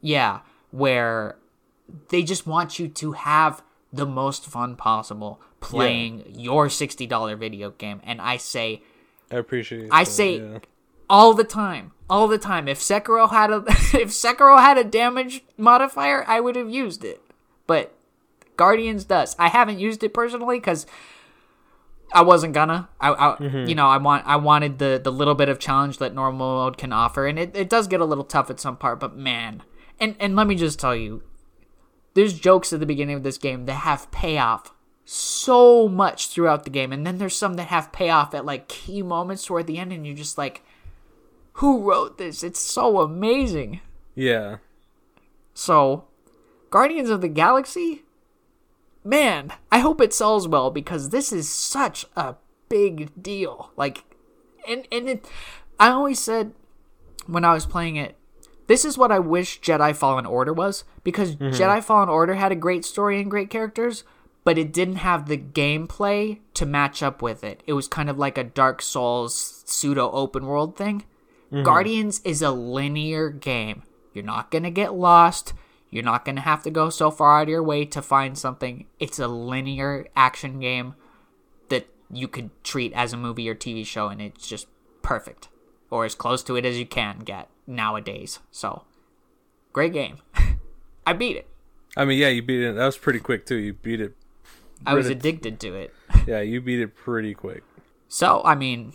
[0.00, 0.40] Yeah,
[0.72, 1.36] where
[2.08, 3.62] they just want you to have
[3.92, 8.00] the most fun possible playing your $60 video game.
[8.02, 8.82] And I say,
[9.30, 9.84] I appreciate.
[9.84, 9.88] It.
[9.92, 10.58] I that, say yeah.
[11.08, 12.68] all the time, all the time.
[12.68, 17.22] If Sekiro had a if Sekiro had a damage modifier, I would have used it.
[17.66, 17.94] But
[18.56, 19.36] Guardians does.
[19.38, 20.86] I haven't used it personally because
[22.12, 22.88] I wasn't gonna.
[23.00, 23.68] I, I mm-hmm.
[23.68, 26.76] you know, I want I wanted the the little bit of challenge that normal mode
[26.76, 29.00] can offer, and it, it does get a little tough at some part.
[29.00, 29.62] But man,
[29.98, 31.22] and and let me just tell you,
[32.14, 34.72] there's jokes at the beginning of this game that have payoff
[35.04, 39.02] so much throughout the game, and then there's some that have payoff at like key
[39.02, 40.62] moments toward the end, and you're just like,
[41.54, 42.42] who wrote this?
[42.42, 43.80] It's so amazing.
[44.14, 44.58] Yeah.
[45.54, 46.04] So,
[46.70, 48.02] Guardians of the Galaxy,
[49.04, 52.36] man, I hope it sells well because this is such a
[52.68, 53.72] big deal.
[53.76, 54.04] Like,
[54.68, 55.28] and and it,
[55.78, 56.52] I always said
[57.26, 58.16] when I was playing it,
[58.66, 61.60] this is what I wish Jedi Fallen Order was because mm-hmm.
[61.60, 64.04] Jedi Fallen Order had a great story and great characters,
[64.44, 67.62] but it didn't have the gameplay to match up with it.
[67.66, 71.04] It was kind of like a Dark Souls pseudo open world thing.
[71.52, 71.64] Mm-hmm.
[71.64, 73.82] Guardians is a linear game.
[74.14, 75.52] You're not going to get lost.
[75.90, 78.38] You're not going to have to go so far out of your way to find
[78.38, 78.86] something.
[78.98, 80.94] It's a linear action game
[81.68, 84.68] that you could treat as a movie or TV show, and it's just
[85.02, 85.48] perfect.
[85.90, 88.38] Or as close to it as you can get nowadays.
[88.52, 88.84] So,
[89.72, 90.18] great game.
[91.06, 91.48] I beat it.
[91.96, 92.76] I mean, yeah, you beat it.
[92.76, 93.56] That was pretty quick too.
[93.56, 94.14] You beat it.
[94.86, 95.94] I was addicted to it.
[96.26, 97.62] Yeah, you beat it pretty quick.
[98.08, 98.92] So, I mean,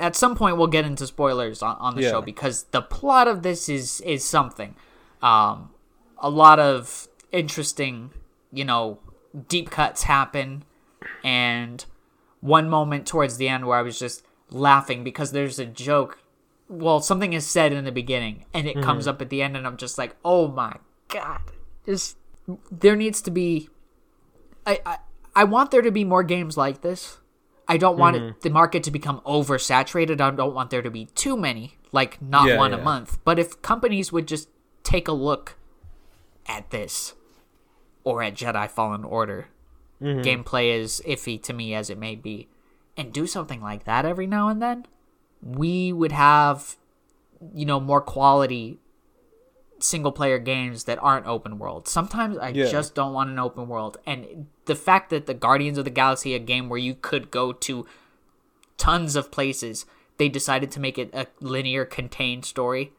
[0.00, 2.10] at some point we'll get into spoilers on, on the Yeah.
[2.12, 4.74] show because the plot of this is is something.
[5.22, 5.70] Um,
[6.18, 8.12] a lot of interesting,
[8.52, 9.00] you know,
[9.48, 10.64] deep cuts happen,
[11.24, 11.84] and
[12.40, 16.18] one moment towards the end where I was just laughing because there's a joke.
[16.68, 19.66] Well, something is said in the beginning, and it comes up at the end, and
[19.66, 20.76] I'm just like, oh my
[21.08, 21.40] god!
[21.86, 22.16] Just
[22.70, 23.68] there needs to be.
[24.70, 24.96] I I,
[25.42, 27.18] I want there to be more games like this.
[27.68, 30.20] I don't want it, the market to become oversaturated.
[30.20, 33.18] I don't want there to be too many, like not Yeah, one a month.
[33.24, 34.48] But if companies would just
[34.82, 35.56] take a look
[36.46, 37.14] at this
[38.02, 39.48] or at Jedi Fallen Order,
[40.02, 40.22] Mm-hmm.
[40.22, 42.48] gameplay is iffy to me as it may be,
[42.96, 44.86] and do something like that every now and then,
[45.42, 46.76] we would have,
[47.54, 48.78] you know, more quality
[49.80, 51.88] single player games that aren't open world.
[51.88, 52.66] Sometimes I Yeah.
[52.66, 53.98] just don't want an open world.
[54.06, 57.52] And the fact that the Guardians of the Galaxy, a game where you could go
[57.52, 57.86] to
[58.76, 59.86] tons of places,
[60.18, 62.92] they decided to make it a linear contained story.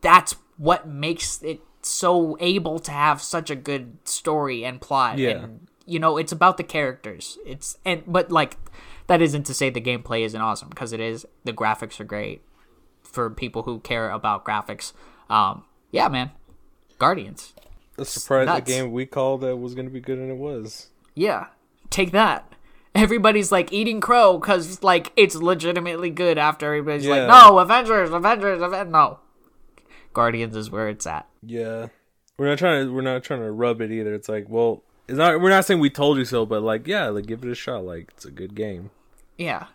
[0.00, 5.18] That's what makes it so able to have such a good story and plot.
[5.18, 5.30] Yeah.
[5.30, 7.38] And you know, it's about the characters.
[7.44, 8.56] It's and but like
[9.06, 11.26] that isn't to say the gameplay isn't awesome because it is.
[11.44, 12.42] The graphics are great
[13.02, 14.92] for people who care about graphics.
[15.28, 15.64] Um,
[15.94, 16.32] yeah, man,
[16.98, 17.54] Guardians.
[17.96, 18.48] A surprise!
[18.50, 20.88] A game we called that was going to be good, and it was.
[21.14, 21.46] Yeah,
[21.88, 22.52] take that.
[22.96, 26.36] Everybody's like eating crow because like it's legitimately good.
[26.36, 28.92] After everybody's like, no, Avengers, Avengers, Avengers.
[28.92, 29.20] No,
[30.12, 31.28] Guardians is where it's at.
[31.42, 31.88] Yeah,
[32.38, 32.92] we're not trying to.
[32.92, 34.14] We're not trying to rub it either.
[34.14, 35.40] It's like, well, it's not.
[35.40, 37.84] We're not saying we told you so, but like, yeah, like give it a shot.
[37.84, 38.90] Like it's a good game.
[39.38, 39.66] Yeah.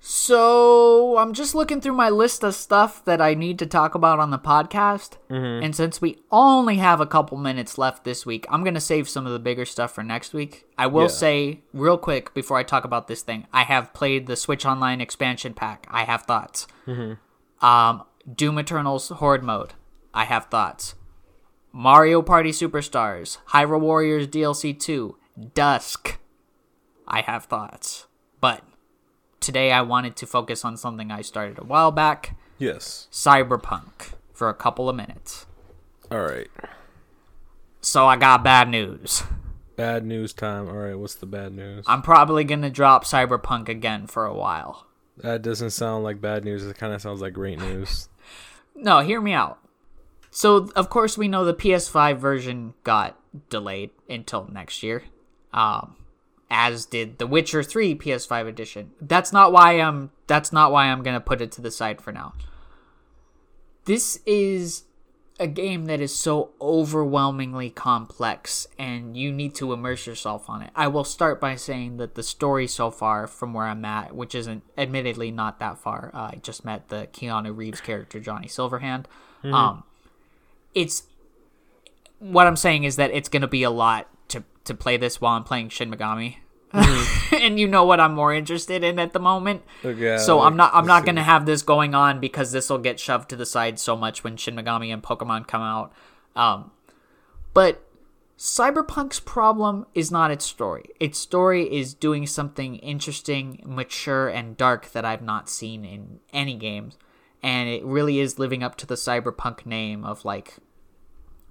[0.00, 4.18] So I'm just looking through my list of stuff that I need to talk about
[4.20, 5.16] on the podcast.
[5.28, 9.08] And since we only have a couple minutes left this week, I'm going to save
[9.08, 10.64] some of the bigger stuff for next week.
[10.78, 11.08] I will Yeah.
[11.08, 15.00] say, real quick, before I talk about this thing, I have played the Switch Online
[15.00, 15.86] expansion pack.
[15.90, 16.66] I have thoughts.
[17.60, 19.74] Um, Doom Eternal's Horde mode.
[20.14, 20.94] I have thoughts.
[21.72, 25.16] Mario Party Superstars, Hyrule Warriors DLC 2,
[25.54, 26.18] Dusk.
[27.08, 28.06] I have thoughts.
[28.40, 28.62] But
[29.46, 33.06] today I wanted to focus on something I started a while back Yes.
[33.12, 35.46] Cyberpunk for a couple of minutes.
[36.10, 36.48] All right.
[37.80, 39.22] So I got bad news.
[39.76, 40.66] Bad news time.
[40.68, 40.98] All right.
[40.98, 41.84] What's the bad news?
[41.86, 44.86] I'm probably going to drop Cyberpunk again for a while.
[45.18, 46.64] that doesn't sound like bad news.
[46.66, 48.08] It kind of sounds like great news.
[48.78, 49.58] No, hear me out.
[50.30, 53.18] So, of course, we know the PS5 version got
[53.48, 55.04] delayed until next year.
[55.54, 55.96] Um,
[56.50, 58.92] as did The Witcher 3 PS5 edition.
[59.00, 62.00] That's not why I'm that's not why I'm going to put it to the side
[62.00, 62.34] for now.
[63.84, 64.84] This is
[65.38, 70.70] a game that is so overwhelmingly complex and you need to immerse yourself on it.
[70.74, 74.34] I will start by saying that the story so far from where I'm at, which
[74.34, 76.10] isn't admittedly not that far.
[76.14, 79.04] Uh, I just met the Keanu Reeves character Johnny Silverhand.
[79.44, 79.84] Um
[80.74, 81.04] it's
[82.18, 84.08] what I'm saying is that it's going to be a lot
[84.66, 86.36] to play this while I'm playing Shin Megami
[87.32, 89.62] and you know what I'm more interested in at the moment.
[89.84, 91.06] Okay, so I'm not I'm not see.
[91.06, 94.24] gonna have this going on because this will get shoved to the side so much
[94.24, 95.92] when Shin Megami and Pokemon come out.
[96.34, 96.72] Um,
[97.54, 97.82] but
[98.36, 100.84] Cyberpunk's problem is not its story.
[101.00, 106.56] Its story is doing something interesting, mature, and dark that I've not seen in any
[106.56, 106.98] games.
[107.42, 110.56] And it really is living up to the Cyberpunk name of like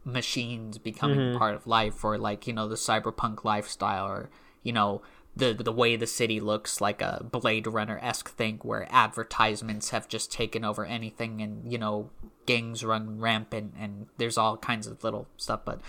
[0.06, 4.30] machines becoming part of life or like, you know, the cyberpunk lifestyle or,
[4.64, 5.02] you know,
[5.36, 10.08] the the way the city looks like a Blade Runner esque thing where advertisements have
[10.08, 12.12] just taken over anything and, you know,
[12.46, 15.82] gangs run rampant and there's all kinds of little stuff, but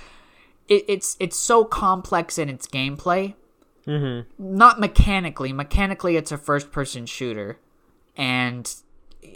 [0.66, 3.34] it, it's it's so complex in its gameplay.
[3.86, 4.56] Mm-hmm.
[4.56, 5.52] Not mechanically.
[5.52, 7.60] Mechanically, it's a first-person shooter,
[8.16, 8.74] and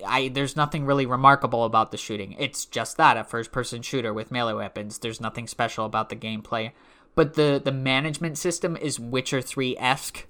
[0.06, 2.34] I there's nothing really remarkable about the shooting.
[2.38, 4.98] It's just that a first-person shooter with melee weapons.
[4.98, 6.72] There's nothing special about the gameplay,
[7.14, 10.26] but the the management system is Witcher Three esque.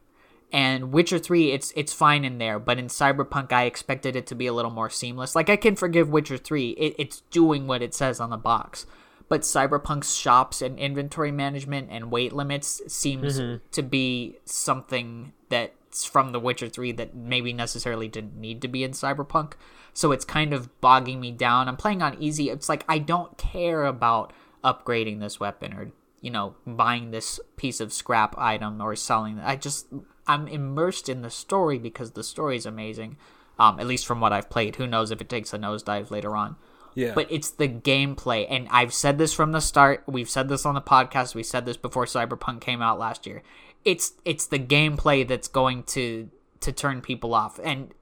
[0.53, 4.35] And Witcher 3, it's it's fine in there, but in Cyberpunk, I expected it to
[4.35, 5.37] be a little more seamless.
[5.37, 8.85] Like I can forgive Witcher 3, it, it's doing what it says on the box
[9.31, 13.65] but Cyberpunk's shops and inventory management and weight limits seems mm-hmm.
[13.71, 18.84] to be something that's from The Witcher 3 that maybe necessarily didn't need to be
[18.84, 19.55] in Cyberpunk.
[19.93, 21.68] So it's kind of bogging me down.
[21.68, 22.49] I'm playing on easy.
[22.51, 24.32] It's like I don't care about
[24.64, 29.45] upgrading this weapon or you know buying this piece of scrap item or selling it.
[29.45, 29.86] I just
[30.26, 33.16] I'm immersed in the story because the story is amazing.
[33.59, 34.76] Um, at least from what I've played.
[34.76, 36.57] Who knows if it takes a nosedive later on
[36.95, 37.12] Yeah.
[37.14, 40.74] but it's the gameplay and i've said this from the start we've said this on
[40.74, 43.43] the podcast we said this before cyberpunk came out last year
[43.85, 47.93] it's it's the gameplay that's going to to turn people off and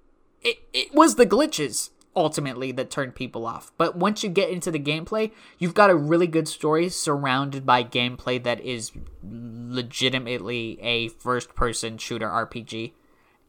[0.43, 4.71] it, it was the glitches ultimately that turned people off but once you get into
[4.71, 8.91] the gameplay you've got a really good story surrounded by gameplay that is
[9.23, 12.93] legitimately a first person shooter rpg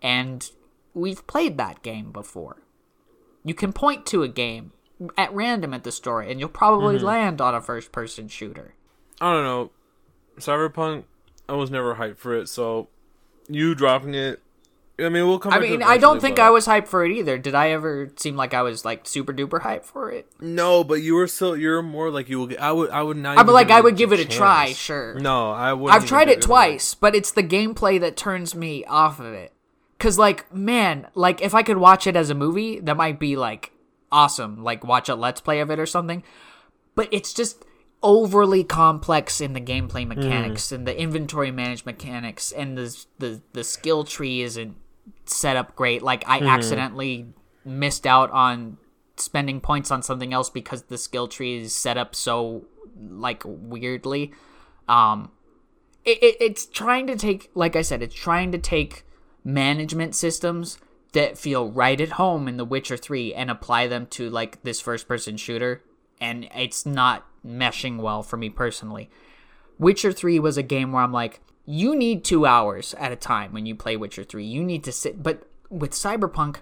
[0.01, 0.51] and
[0.93, 2.61] we've played that game before
[3.43, 4.71] you can point to a game
[5.17, 7.05] at random at the store and you'll probably Mm-hmm.
[7.05, 8.75] land on a first person shooter.
[9.21, 9.71] I don't know.
[10.37, 11.05] Cyberpunk,
[11.49, 12.89] I was never hyped for it, so
[13.47, 14.41] you dropping it.
[14.99, 15.53] I mean, we'll come.
[15.53, 17.37] I mean, I don't think but- I was hyped for it either.
[17.37, 20.27] Did I ever seem like I was like super duper hyped for it?
[20.39, 21.55] No, but you were still.
[21.55, 22.47] You're more like you will.
[22.47, 22.89] Get, I would.
[22.89, 23.37] I would not.
[23.37, 25.15] Ah, I'm even like, give I it would give it a try, sure.
[25.15, 25.91] No, I would.
[25.91, 29.53] I've tried it twice, but it's the gameplay that turns me off of it.
[29.99, 33.35] Cause like, man, like if I could watch it as a movie, that might be
[33.35, 33.71] like
[34.11, 34.63] awesome.
[34.63, 36.23] Like watch a let's play of it or something.
[36.95, 37.65] But it's just
[38.01, 43.63] overly complex in the gameplay mechanics and the inventory management mechanics and the the the
[43.63, 44.75] skill tree isn't
[45.25, 46.01] set up great.
[46.01, 47.33] Like I accidentally
[47.65, 48.77] missed out on
[49.17, 52.65] spending points on something else because the skill tree is set up so
[52.97, 54.33] like weirdly.
[54.87, 55.31] Um
[56.05, 59.05] it, it, it's trying to take like i said it's trying to take
[59.43, 60.77] management systems
[61.13, 64.79] that feel right at home in the witcher 3 and apply them to like this
[64.79, 65.83] first person shooter
[66.21, 69.09] and it's not meshing well for me personally
[69.77, 73.53] witcher 3 was a game where i'm like you need two hours at a time
[73.53, 76.57] when you play witcher 3 you need to sit but with cyberpunk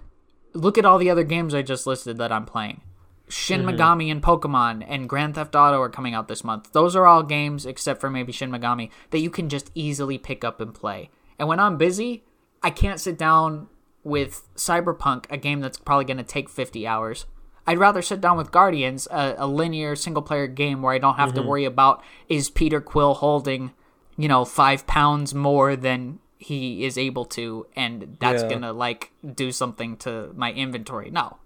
[0.54, 2.80] look at all the other games i just listed that i'm playing
[3.28, 3.78] Shin mm-hmm.
[3.78, 6.72] Megami and Pokemon and Grand Theft Auto are coming out this month.
[6.72, 10.44] Those are all games, except for maybe Shin Megami, that you can just easily pick
[10.44, 11.10] up and play.
[11.38, 12.24] And when I'm busy,
[12.62, 13.68] I can't sit down
[14.02, 17.26] with Cyberpunk, a game that's probably going to take 50 hours.
[17.68, 21.16] I'd rather sit down with Guardians, a, a linear single player game where I don't
[21.16, 21.48] have to mm-hmm.
[21.50, 23.74] worry about is Peter Quill holding,
[24.16, 28.48] you know, five pounds more than he is able to, and that's Yeah.
[28.60, 31.10] to, like, do something to my inventory.
[31.10, 31.36] No.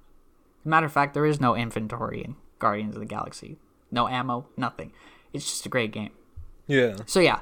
[0.64, 3.58] Matter of fact, there is no inventory in Guardians of the Galaxy.
[3.90, 4.92] No ammo, nothing.
[5.32, 6.12] It's just a great game.
[6.68, 6.98] Yeah.
[7.04, 7.40] So yeah,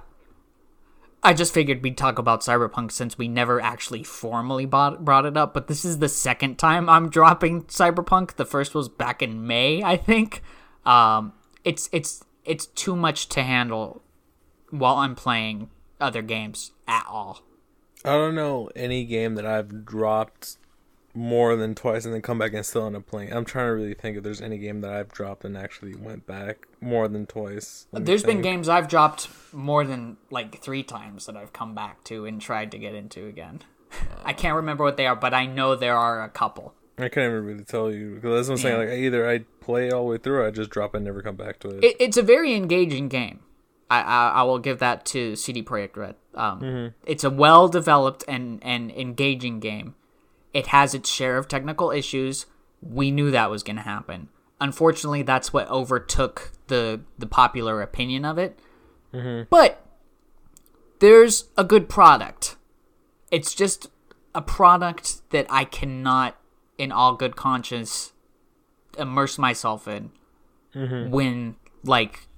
[1.22, 5.36] I just figured we'd talk about Cyberpunk since we never actually formally bought, brought it
[5.36, 5.52] up.
[5.52, 8.36] But this is the second time I'm dropping Cyberpunk.
[8.36, 10.42] The first was back in May, I think.
[10.86, 14.02] Um, it's it's it's too much to handle
[14.70, 15.68] while I'm playing
[16.00, 17.42] other games at all.
[18.04, 20.56] I don't know any game that I've dropped
[21.14, 23.32] more than twice and then come back and still end up playing.
[23.32, 26.26] I'm trying to really think if there's any game that I've dropped and actually went
[26.26, 27.86] back more than twice.
[27.92, 32.26] There's been games I've dropped more than like three times that I've come back to
[32.26, 33.62] and tried to get into again.
[34.24, 36.74] I can't remember what they are, but I know there are a couple.
[36.96, 38.88] I can't even really tell you because that's what I'm saying.
[38.90, 41.22] Like either I play all the way through, or I just drop it and never
[41.22, 41.82] come back to it.
[41.82, 43.40] It, it's a very engaging game.
[43.90, 46.14] I, I I will give that to CD Projekt Red.
[46.34, 49.94] Um, It's a well developed and and engaging game.
[50.52, 52.46] It has its share of technical issues.
[52.82, 54.28] We knew that was going to happen.
[54.60, 58.58] Unfortunately, that's what overtook the the popular opinion of it.
[59.12, 59.48] Mm-hmm.
[59.50, 59.84] But
[61.00, 62.56] there's a good product.
[63.30, 63.88] It's just
[64.34, 66.36] a product that I cannot,
[66.78, 68.12] in all good conscience,
[68.98, 70.10] immerse myself in
[70.74, 71.10] mm-hmm.
[71.10, 72.28] when like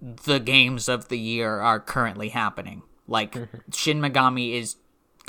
[0.00, 2.82] the games of the year are currently happening.
[3.06, 3.56] Like mm-hmm.
[3.72, 4.76] Shin Megami is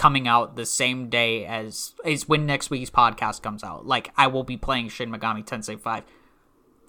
[0.02, 3.86] coming out the same day as is when next week's podcast comes out.
[3.86, 6.04] Like I will be playing Shin Megami Tensei 5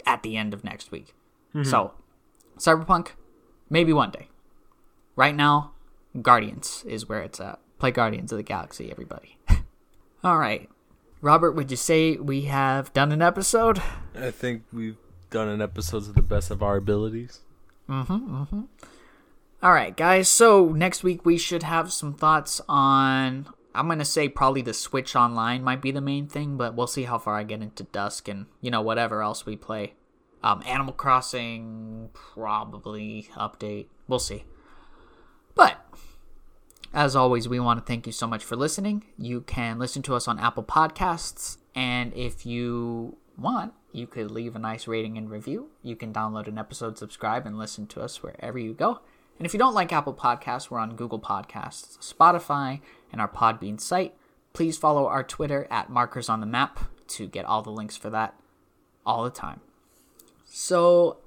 [0.07, 1.15] at the end of next week.
[1.55, 1.69] Mm-hmm.
[1.69, 1.93] So,
[2.57, 3.09] Cyberpunk
[3.69, 4.29] maybe one day.
[5.15, 5.73] Right now,
[6.23, 7.59] Guardians is where it's at.
[7.79, 9.37] Play Guardians of the Galaxy, everybody.
[10.25, 10.71] All right.
[11.21, 13.83] Robert, would you say we have done an episode?
[14.15, 14.97] I think we've
[15.29, 17.41] done an episode to the best of our abilities.
[17.91, 18.63] Mm-hmm, mm-hmm.
[19.63, 20.29] All right, guys.
[20.29, 23.47] So next week we should have some thoughts on.
[23.73, 27.05] I'm gonna say probably the Switch Online might be the main thing, but we'll see
[27.05, 29.95] how far I get into Dusk and you know whatever else we play.
[30.43, 33.87] Um, Animal Crossing probably update.
[34.09, 34.47] We'll see.
[35.55, 35.77] But
[36.93, 39.05] as always, we want to thank you so much for listening.
[39.17, 44.57] You can listen to us on Apple Podcasts, and if you want, you could leave
[44.57, 45.69] a nice rating and review.
[45.83, 49.03] You can download an episode, subscribe, and listen to us wherever you go.
[49.39, 52.81] And if you don't like Apple Podcasts, we're on Google Podcasts, Spotify,
[53.11, 54.15] and our Podbean site.
[54.53, 56.79] Please follow our Twitter at Markers on the Map
[57.09, 58.35] to get all the links for that
[59.05, 59.61] all the time.
[60.45, 61.19] So,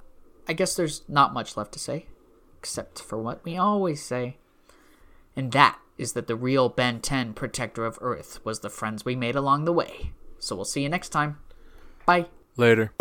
[0.48, 2.06] I guess there's not much left to say,
[2.60, 4.38] except for what we always say.
[5.36, 9.16] And that is that the real Ben 10 protector of Earth was the friends we
[9.16, 10.12] made along the way.
[10.40, 11.40] So we'll see you next time.
[12.06, 12.28] Bye.
[12.58, 12.94] Later.